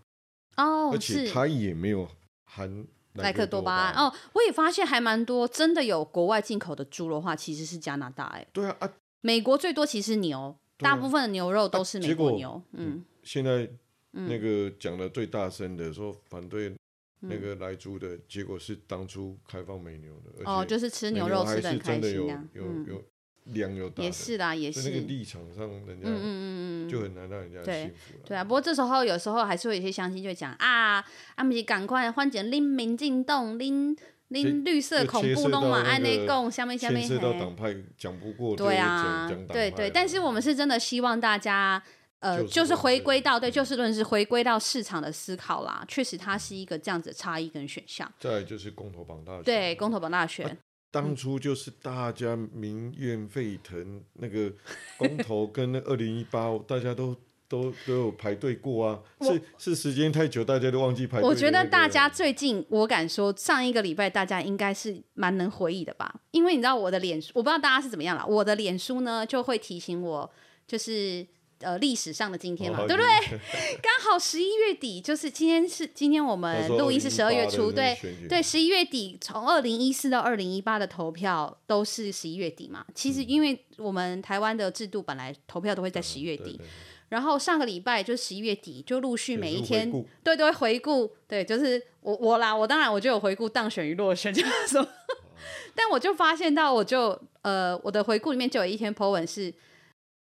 [0.57, 2.05] 哦，而且它也没有
[2.43, 2.85] 含。
[3.15, 3.93] 莱克多巴胺。
[4.05, 8.45] 哦，我也发现还蛮多，真的有国外进口的猪的话，其实是加拿大哎。
[8.53, 12.61] 对啊美国最多其实牛，大部分的牛肉都是美国牛。
[12.71, 13.69] 嗯，现在
[14.11, 16.73] 那个讲的最大声的说反对
[17.19, 23.03] 那个来猪的结果是当初开放美牛的，哦，就是吃牛肉吃的开心啊，有有
[23.45, 28.23] 量有大，也是啦，也是那个立场上，人家嗯嗯嗯嗯就很难让人家幸福了。
[28.25, 31.03] 对啊，不过这时候有时候还是会有一些乡亲就会讲啊，
[31.35, 33.97] 啊不是赶快换成拎民进党拎。
[34.31, 37.17] 拎绿色恐怖弄嘛，按内共下面下面黑。
[37.17, 41.83] 党派讲不过，对啊，对对，但是我们是真的希望大家，
[42.19, 45.83] 呃，就是回归到对就事论事，回归到市场的思考啦。
[45.85, 48.09] 确实，它是一个这样子的差异跟选项。
[48.21, 50.57] 再就是公投榜大选，对，公投榜大选，
[50.91, 54.51] 当初就是大家民怨沸腾，那个
[54.97, 57.15] 公投跟那二零一八，大家都。
[57.51, 61.27] 都都有排队过啊，是是时间太久，大家都忘记排队。
[61.27, 70.31] 我觉得大家最近，我敢说，上一个礼拜大家应该是蛮能回忆的吧，因为你知道我的脸书，我不知道大家是怎么样了，我的脸书呢就会提醒我，
[70.65, 71.27] 就是
[71.61, 73.39] 呃历史上的今天嘛，哦、对不对？
[73.81, 77.97] 刚好十一月底，就是今天是今天我们录音是十二月初，对
[78.29, 82.85] 对，十一月底从二零一四到二零一八的投票都是十一月底嘛。
[82.93, 86.59] 其实因为我们台湾的制度本来投票都会在十一月底。
[86.61, 86.67] 嗯
[87.11, 89.91] 然后上个礼拜就十一月底，就陆续每一天，
[90.23, 94.87] 对，都会回顾，对，就是我我啦，我当然我就有回顾当选与落选 这样说，
[95.75, 99.53] 但我就发现到，我就呃我的回顾里面就有一篇 po 文是，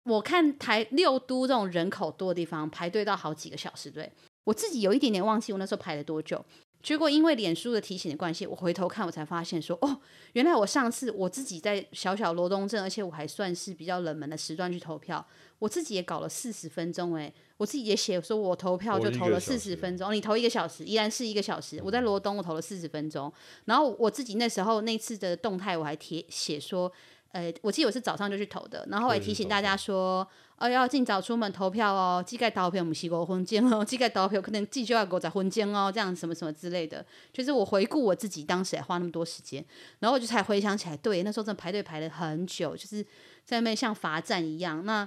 [0.08, 4.10] 我看台六都这种人口多的地方排队到好几个小时，对，
[4.44, 6.44] 我自己有一点点忘记我那时候排了多久。
[6.80, 10.00] 结果因为脸书的提醒的关系，我回头看，我才发现说，哦，
[10.34, 15.26] 原来我上次我自己在小小罗东镇，而且我还算是比较冷门的时段去投票，
[15.58, 23.30] 我自己也搞了四十分钟，诶，我自己也写说，我投票就投了四十分钟，你投一个小时，依然是一个小时，我在罗东我投了四十分钟，
[23.64, 26.90] 然后我自己那时候那次的动态我还贴写说。
[27.32, 30.26] 呃，我记得我是早上就去投的，然后我也提醒大家说，
[30.56, 37.04] 哦，要尽早出门投票哦，记得投票不是五分钟哦，记得投票可能记就要五十分钟哦，这样什么什么之类的。
[37.32, 39.64] 就是我回顾我自己当时还花那么多时间，
[39.98, 43.02] 然后我就才回想起来，对，那时候真的排队排了很久，就是
[43.44, 44.84] 在那边像罚站一样。
[44.86, 45.06] 那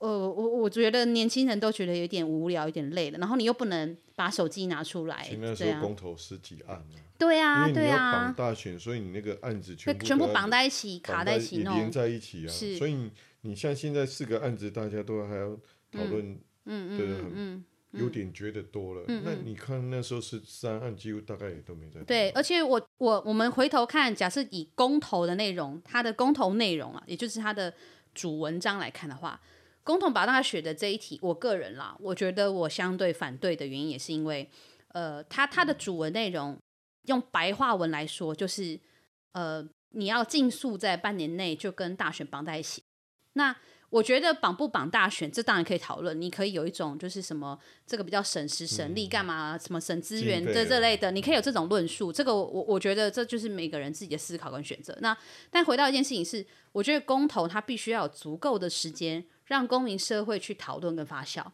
[0.00, 6.96] 呃，我我觉得年轻人都觉得有点无聊，有点累了，然后你又不能把手机拿出来，那时候公投十几案呢。
[7.18, 12.48] 对啊，对啊，绑大选，所以你那个案子全部全部绑在一起，卡在一起弄，连在一起啊。
[12.48, 13.10] 是，所以
[13.42, 15.50] 你像现在四个案子，大家都还要
[15.92, 16.32] 讨论，
[16.64, 19.04] 嗯嗯嗯，有点觉得多了。
[19.06, 22.00] 那你看那时候是三案，几乎大概也都没在。
[22.04, 27.74] 对，而且我我我们回头看，假设以公投的内容，它的公投内容啊，也就是它的
[28.14, 29.38] 主文章来看的话，
[29.84, 34.48] 公投绑大选的这一题，我个人啦，我觉得我相对反对的原因，也是因为，
[34.88, 36.58] 呃，它它的主文内容。
[37.06, 38.78] 用白话文来说，就是，
[39.32, 42.82] 呃，你要尽速在半年内就跟大选绑在一起。
[43.32, 43.56] 那
[43.88, 46.20] 我觉得绑不绑大选，这当然可以讨论。
[46.20, 52.12] 你可以有一种就是什么，这个比较省时省力，干嘛什么省资源的这类的，你可以有这种论述。
[52.12, 54.96] 这个我我觉得这就是每个人自己的思考跟选择。
[55.00, 55.16] 那
[55.50, 61.44] 但回到一件事情是，我觉得公投它必须要有足够的时间，让公民社会去讨论跟发酵。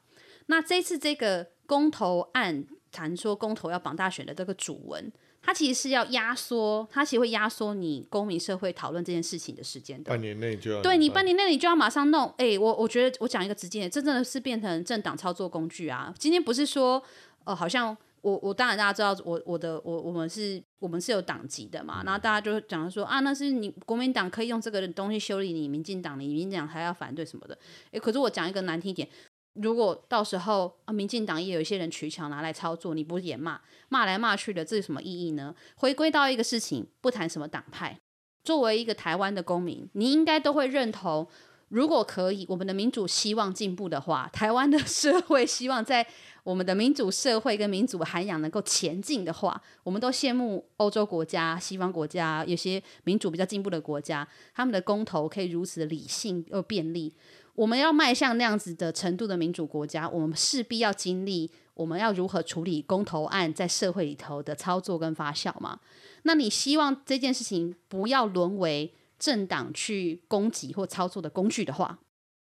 [0.46, 5.10] 那这次这个公投案谈说公投要绑大选的这个主文。
[5.42, 10.10] 它其实是要压缩，它其实会压缩你公民社会讨论这件事情的时间的。
[10.10, 12.28] 半年内就要对你半年内你就要马上弄。
[12.30, 16.12] 哎、欸，我我觉得我讲一个直接点，这真的是变成政党操作工具啊！
[16.18, 17.00] 今天不是说，
[17.44, 17.96] 呃，好像
[18.26, 27.54] 我我当然大家知道，我我的我我们是我们是有党籍的嘛，然后大家就讲说啊，那是你国民党可以用这个东西修理你民进党，你民进党还要反对什么的。
[27.84, 29.08] 哎、欸，可是我讲一个难听一点。
[29.54, 33.60] 如果到时候啊，民进党也有一些人取巧拿来操作，你不也骂
[33.90, 35.54] 骂来骂去的，这有什么意义呢？
[35.76, 37.96] 回归到一个事情，不谈什么党派，
[38.42, 41.28] 作为一个台湾的公民，你应该都会认同，
[41.68, 46.06] 如果可以，我们的民主希望进步的话，台湾的社会希望在
[46.46, 57.12] 我们的民主社会跟民主涵养能够前进的话，我们都羡慕欧洲国家、西方国家，有些民主比较进步的国家，他们的公投可以如此的理性又便利。
[57.56, 65.80] 我们要迈向那样子的程度的民主国家，我们势必要经历我们要如何处理公投案在社会里头的操作跟发酵嘛？
[66.22, 71.98] 那你希望这件事情不要沦为政党去攻击或操作的工具的话，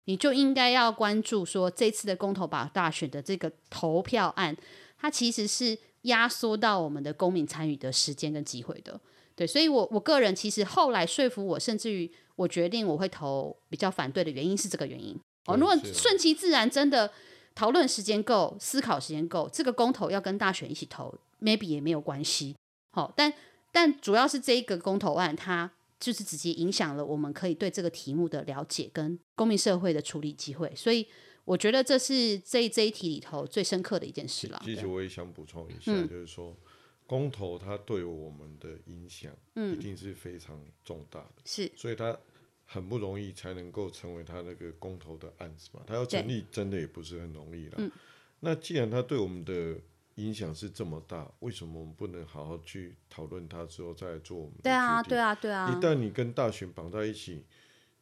[0.05, 4.57] 你就应该要关注说，这次的公投把大选的这个投票案，
[4.99, 9.01] 它其实是压缩到我们的公民参与的时间跟机会的。
[9.35, 12.11] 对，所以我我个人其实后来说服我，甚至于。
[12.35, 15.55] 我决定我会投比较反对的原因是这个原因哦。
[15.55, 17.09] 如果顺其自然，真的
[17.55, 22.57] 讨论时间够，思考时间够，这个公投要跟大选一起投，maybe 也没有关系。
[22.93, 23.33] 好、哦，但
[23.71, 25.71] 但主要是这一个公投案，它
[26.03, 30.75] 就是直接影响了我们可以对这个题目的了解跟公民社会的处理机会。
[30.75, 31.07] 所以
[31.45, 34.61] 我，觉得这是这这一题里头最深刻的一件事了。
[34.65, 36.57] 其实我也想补充一下，嗯、就是说
[37.07, 41.43] 公投它对我们的影响，一定是非常重大的。
[41.45, 42.19] 是、嗯，所以它
[42.67, 45.83] 很不容易才能够成为他那个公投的案子嘛。
[45.87, 47.75] 他要成立真的也不是很容易了。
[47.79, 47.89] 嗯、
[48.41, 49.79] 那既然他对我们的
[50.17, 54.63] 影响是这么大，为什么我们不能好好去讨论它之后再来做我们的？
[54.65, 55.71] 对啊，对啊，对啊。
[55.73, 57.47] 一旦你跟大选绑在一起，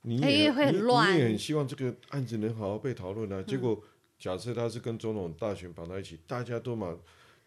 [0.03, 1.15] 你也，也会很乱。
[1.15, 3.41] 你也很希望这个案子能好好被讨论啊。
[3.41, 3.81] 嗯、结果
[4.19, 6.99] 假设他是跟总统大选绑在一起，大家都嘛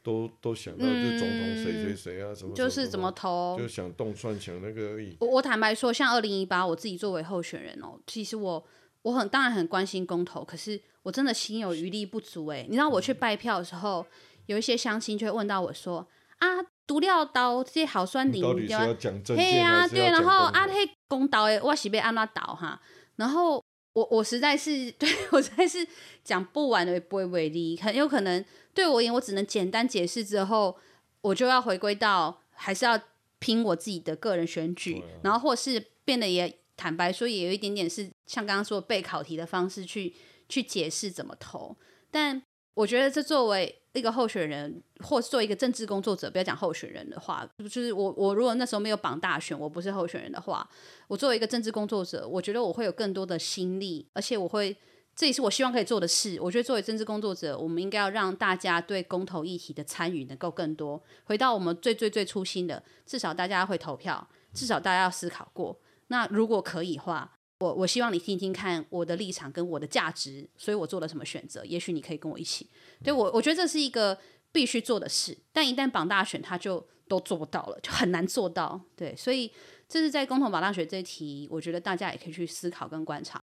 [0.01, 5.17] 都都想到就总统谁谁谁啊，什么、嗯、就是怎么投，就想动算想那个而已。
[5.19, 8.65] 我我坦白说，像二零一八，我自己作为候选人哦，其实我
[9.01, 12.65] 我很当然很关心公投，可是我真的心有余力不足哎。
[12.69, 14.05] 你知道我去拜票的时候。
[14.43, 16.05] 嗯有一些乡亲就会问到我说
[16.39, 16.47] ：“啊，
[16.85, 22.81] 独料刀这些好酸灵，到底是要讲政见啊，对，然后啊，嘿公道诶，我是被安怎倒哈？
[23.15, 23.63] 然后
[23.93, 25.87] 我我实在是 对我实在是
[26.25, 30.75] 讲不完的不会为例，很有可能对我而言，我只能简单解释之后，
[31.21, 32.99] 我就要回归到还是要
[33.39, 40.13] 拼我自己的个人选举，啊、然后或是变得也坦白说，也有一点点是像刚刚说的备考题的方式去
[40.49, 41.77] 去解释怎么投，
[42.11, 50.67] 但我觉得这作为。”一个候选人，或是做一个政治工作者，不要讲候选人的话，就是我我如果那时候没有绑大选，我不是候选人的话，
[51.07, 54.75] 我作为一个政治工作者，我觉得我会有更多的心力，而且我会，
[55.15, 56.39] 这也是我希望可以做的事。
[56.41, 60.99] 我觉得作为政治工作者，我们应该要让大家对公投议题的参与能够更多。
[61.25, 65.79] 回到我们最最最初心的，至少大家会投票，至少大家要思考过。
[66.07, 67.37] 那如果可以的话。
[67.59, 71.63] 我我希望你听听看我的立场跟我的价值，所以我做了什么选择。
[71.63, 72.69] 也许你可以跟我一起。
[73.01, 74.17] 对我，我觉得这是一个
[74.51, 75.37] 必须做的事。
[75.53, 78.81] 但一旦绑大选，他就都做不到了，就很难做到。
[78.97, 79.49] 对，所以
[79.87, 83.39] 这是在公投绑大学这一题，我觉得大家也可以去思考跟观察。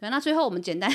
[0.00, 0.90] 对，那最后我们简单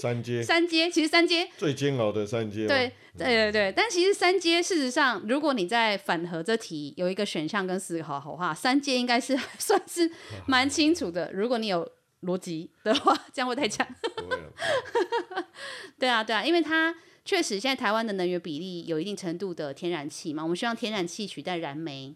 [0.00, 2.66] 三阶，三阶其实三阶最煎熬的三阶。
[2.66, 10.10] 对对对对，但其实三阶事实上，如果你在反核这题有一个选项跟思考的话，三阶应该是 算是
[10.46, 11.30] 蛮清楚的。
[11.30, 11.86] 如果你有。
[12.24, 13.86] 逻辑的话，这样会太强。
[15.98, 16.94] 对啊，对啊，因为它
[17.24, 22.14] 确实现在台湾的能源比例有一定程度的天然气嘛，我们希望天然气取代燃煤。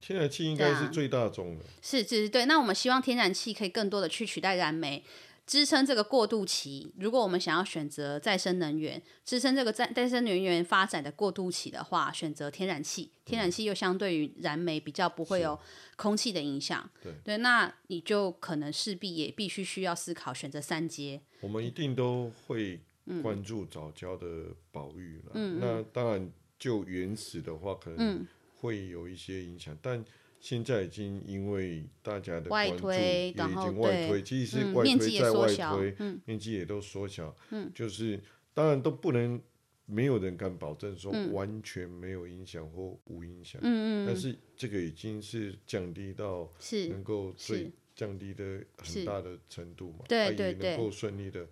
[0.00, 1.64] 天然气应该是最大宗的。
[1.82, 2.46] 是是是，对。
[2.46, 5.02] 那我们希望天然气可以更多的去取代燃煤。
[5.48, 15.58] 支撑这个过渡期，如果我们想要选择再生能源，支撑这个再再生能源发展的过渡期的话，选择天然气，天然气又相对于燃煤比较不会有
[15.96, 16.88] 空气的影响。
[17.02, 21.22] 对对，那你就可能势必也必须需要思考选择三阶。
[21.40, 22.78] 我们一定都会
[23.22, 25.32] 关注早教的保育了。
[25.32, 28.26] 嗯，那当然就原始的话，可能
[28.60, 30.04] 会有一些影响，嗯、但。
[30.40, 37.34] 现在已经因为大家的关注，也已经外推，其实是外推在外推，面积也都缩小。
[37.74, 38.20] 就是
[38.54, 39.40] 当然都不能，
[39.86, 43.60] 没有人敢保证说完全没有影响或无影响。
[43.62, 46.52] 但是这个已经是降低到
[46.90, 51.46] 能够最降低的很大的程度嘛，对对对，能够顺利的。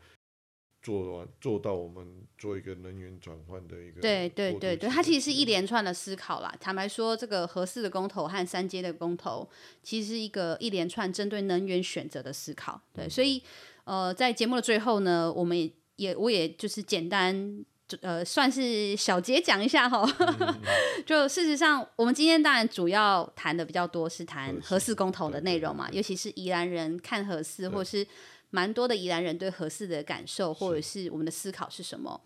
[0.86, 2.06] 做完做到，我们
[2.38, 6.54] 做一个能源转换的一个对对对对，它其实是一连串的思考啦。
[6.60, 9.50] 坦白说，这个合适的公投和三阶的公投，
[9.82, 12.80] 其实是一个一连串针对能源选择的思考。
[12.92, 13.42] 对，所以
[13.82, 17.64] 呃，在节目的最后呢，我们也也我也就是简单
[18.00, 20.08] 呃，算是小结讲一下哈。
[21.04, 28.06] 就事实上，我们今天当然主要谈的比较多是谈合适公投的内容嘛，尤其是宜兰人看合适或是。
[28.56, 32.22] 蛮多的宜兰人对合适的感受，或者是我们的思考是什么？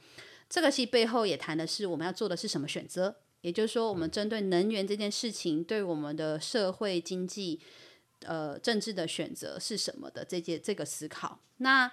[0.48, 3.16] 这个戏背后也谈的是我们要做的是什么选择。
[3.40, 7.58] 也就是说，我们针对能源这件事情，对我们的社会经济、
[8.26, 11.40] 呃政治的选择是什么的这些这个思考。
[11.56, 11.90] 那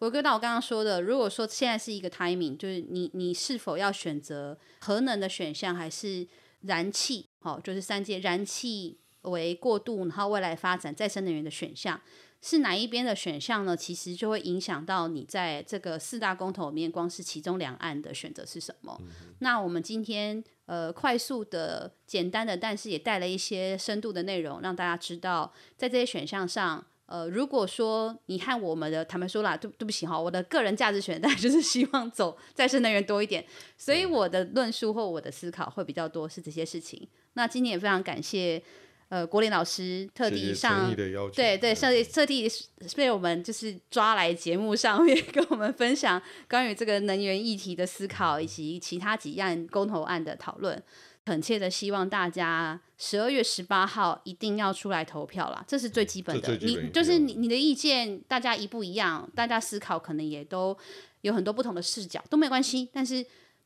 [0.00, 6.26] 回归到我刚刚说的，如果说现在是一个 timing，就是你你是否要选择核能的选项，还是
[6.62, 7.26] 燃气？
[7.38, 12.00] 好，就是三阶燃气为过渡，然后未来发展再生能源的选项。
[12.40, 13.76] 是哪一边的选项呢？
[13.76, 18.96] 其实就会影响到你在这个四大公投里面，光是其中两岸的选择是什么。
[19.00, 33.44] 嗯、那我们今天呃快速的、简单的，但是也带了一些深度的内容，让大家知道，在这些选项上，呃，如果说你和我们的坦白说啦，对对不起哈，我的个人价值选 择就是希望走再生能源多一点，
[33.76, 37.08] 所以我的论述或我的思考会比较多是这些事情。
[37.32, 38.62] 那今天也非常感谢。
[39.08, 40.94] 呃，国林老师特地上，
[41.34, 42.50] 对对，特地特地
[42.94, 50.82] 被我们就是抓来节目上面 跟我们分享关于这个能源议题的思考，以及其他几案公投案的讨论。
[51.24, 56.56] 恳切的希望大家十二月十八号一定要出来投票啦，这是最基本的。
[56.56, 60.74] 你就是你你的意见，大家一不一样，大家思考可能也都
[61.20, 62.88] 有很多不同的视角，都没关系。
[62.94, 63.16] 但是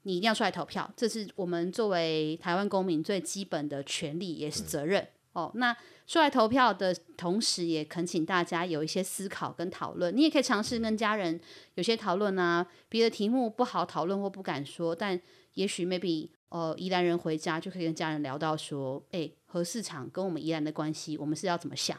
[0.02, 5.00] 你一定要出来投票，这是我们作为台湾公民最基本的权利，也是责任。
[5.00, 5.76] 嗯、哦，那
[6.06, 10.14] 出来投票的同时，也恳请大家有一些思考跟讨论。
[10.16, 11.40] 你也可以尝试跟家人
[11.74, 15.20] 有些讨论啊，别的题目不好讨论或不敢说，但
[15.54, 21.98] 也许 maybe 呃宜兰人回家就可以跟家人聊到说，哎，核市场跟我们宜兰的关系，我们是要怎么想，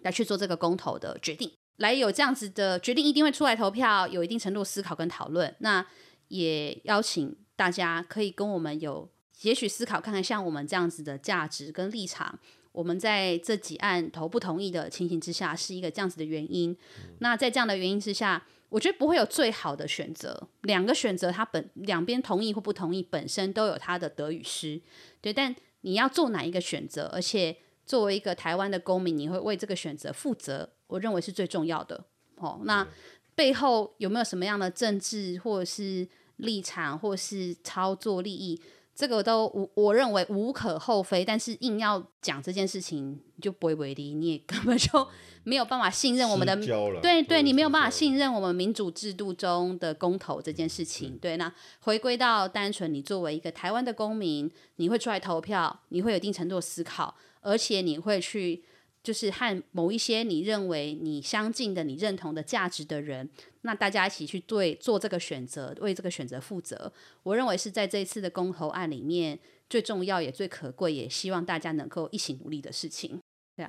[0.00, 1.50] 来去做这个公投的决定。
[1.78, 5.56] 来有这样子的决定，一定会出来投票，有一定程度思考跟讨论。
[5.60, 5.86] 那
[6.28, 9.10] 也邀请大家可以跟我们有，
[9.42, 12.38] 也许思考看看，像我们这样子的价值跟立场，
[12.72, 16.70] 我们在这几案投不同意的情形之下，是一个这样子的原因。
[16.98, 20.48] 嗯、那在这样的原因之下，我觉得不会有最好的选择。
[20.62, 24.80] 两个选择，它本两边同意或不同意，本身都有它的得与失。
[25.20, 30.70] 对，但你要做哪一个选择，而且作为一个台湾的公民，你会为这个选择负责。
[30.86, 32.04] 我认为是最重要的。
[32.36, 32.86] 哦，那
[33.34, 38.60] 背后有没有什么样的政治或者是立场，或是操作利益？
[39.00, 41.24] 这个都无，我认为无可厚非。
[41.24, 45.08] 但是硬要讲这件事情，就不会为例，你也根本就
[45.42, 46.54] 没有办法信任我们的。
[47.00, 51.16] 对对，你没有办法信任我们民主制度中的公投这件事情。
[51.16, 58.62] 对，那回归到单纯，你作为一个台湾的公民，你会出来投票，你会有一定程度的思考，而且你会去。
[59.02, 63.28] 就是和某一些你认为你相近的、你认同的价值的人，
[63.62, 66.92] 那大家一起去对做这个选择，为这个选择负责。
[67.22, 69.38] 我认为是在这一次的公投案里面
[69.68, 73.18] 最重要也最可贵，也希望大家能够一起努力的事情。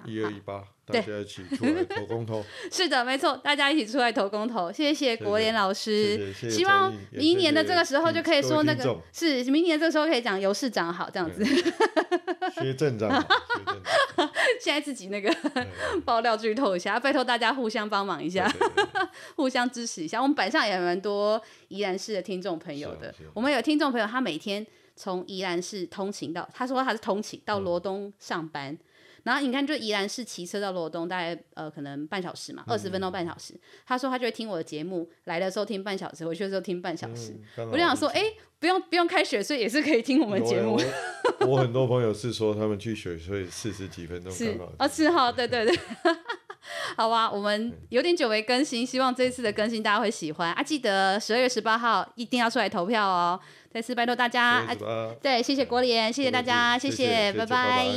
[0.06, 2.44] 一二一八，大家一起出来投公投。
[2.72, 4.72] 是的，没错，大家一起出来投公投。
[4.72, 11.44] 谢谢国联老师，谢谢谢谢，希望明年的这个时候就可以说那个是明年这个时候可以讲尤市长好这样子。
[12.56, 13.10] 薛镇长，
[14.60, 15.34] 现在自己那个
[16.04, 19.02] 爆料剧透一下，拜托大家互相帮忙一下，对对对
[19.36, 20.22] 互相支持一下。
[20.22, 24.66] 我们板上也蛮多宜兰市的听众朋友的，啊啊、我们有听众朋友，他每天
[24.96, 28.74] 从宜兰市通勤到，他说他是通勤到罗东上班。
[28.74, 28.80] 嗯
[29.24, 33.54] 然后你看，就宜兰市骑车到罗东，大概呃可能半小时嘛，二十分钟半小时。
[33.86, 37.36] 他说他就会听我的节目，来的时候听半小时，回去的时候听半小时。
[37.58, 38.24] 我就想说，哎，
[38.60, 40.80] 不用不用开雪隧，也是可以听我们节目。
[41.48, 45.78] 我很多朋友是说他们去雪隧四十几分钟是啊，是哈，对对对。
[46.96, 50.62] 好吧，我们有点久没更新，希望这一次的更新大家会喜欢啊！
[50.62, 53.40] 记得十二月十八号一定要出来投票哦。
[53.72, 57.88] 再次拜托大家，啊，对，谢谢国联，谢谢大家，谢谢，拜拜。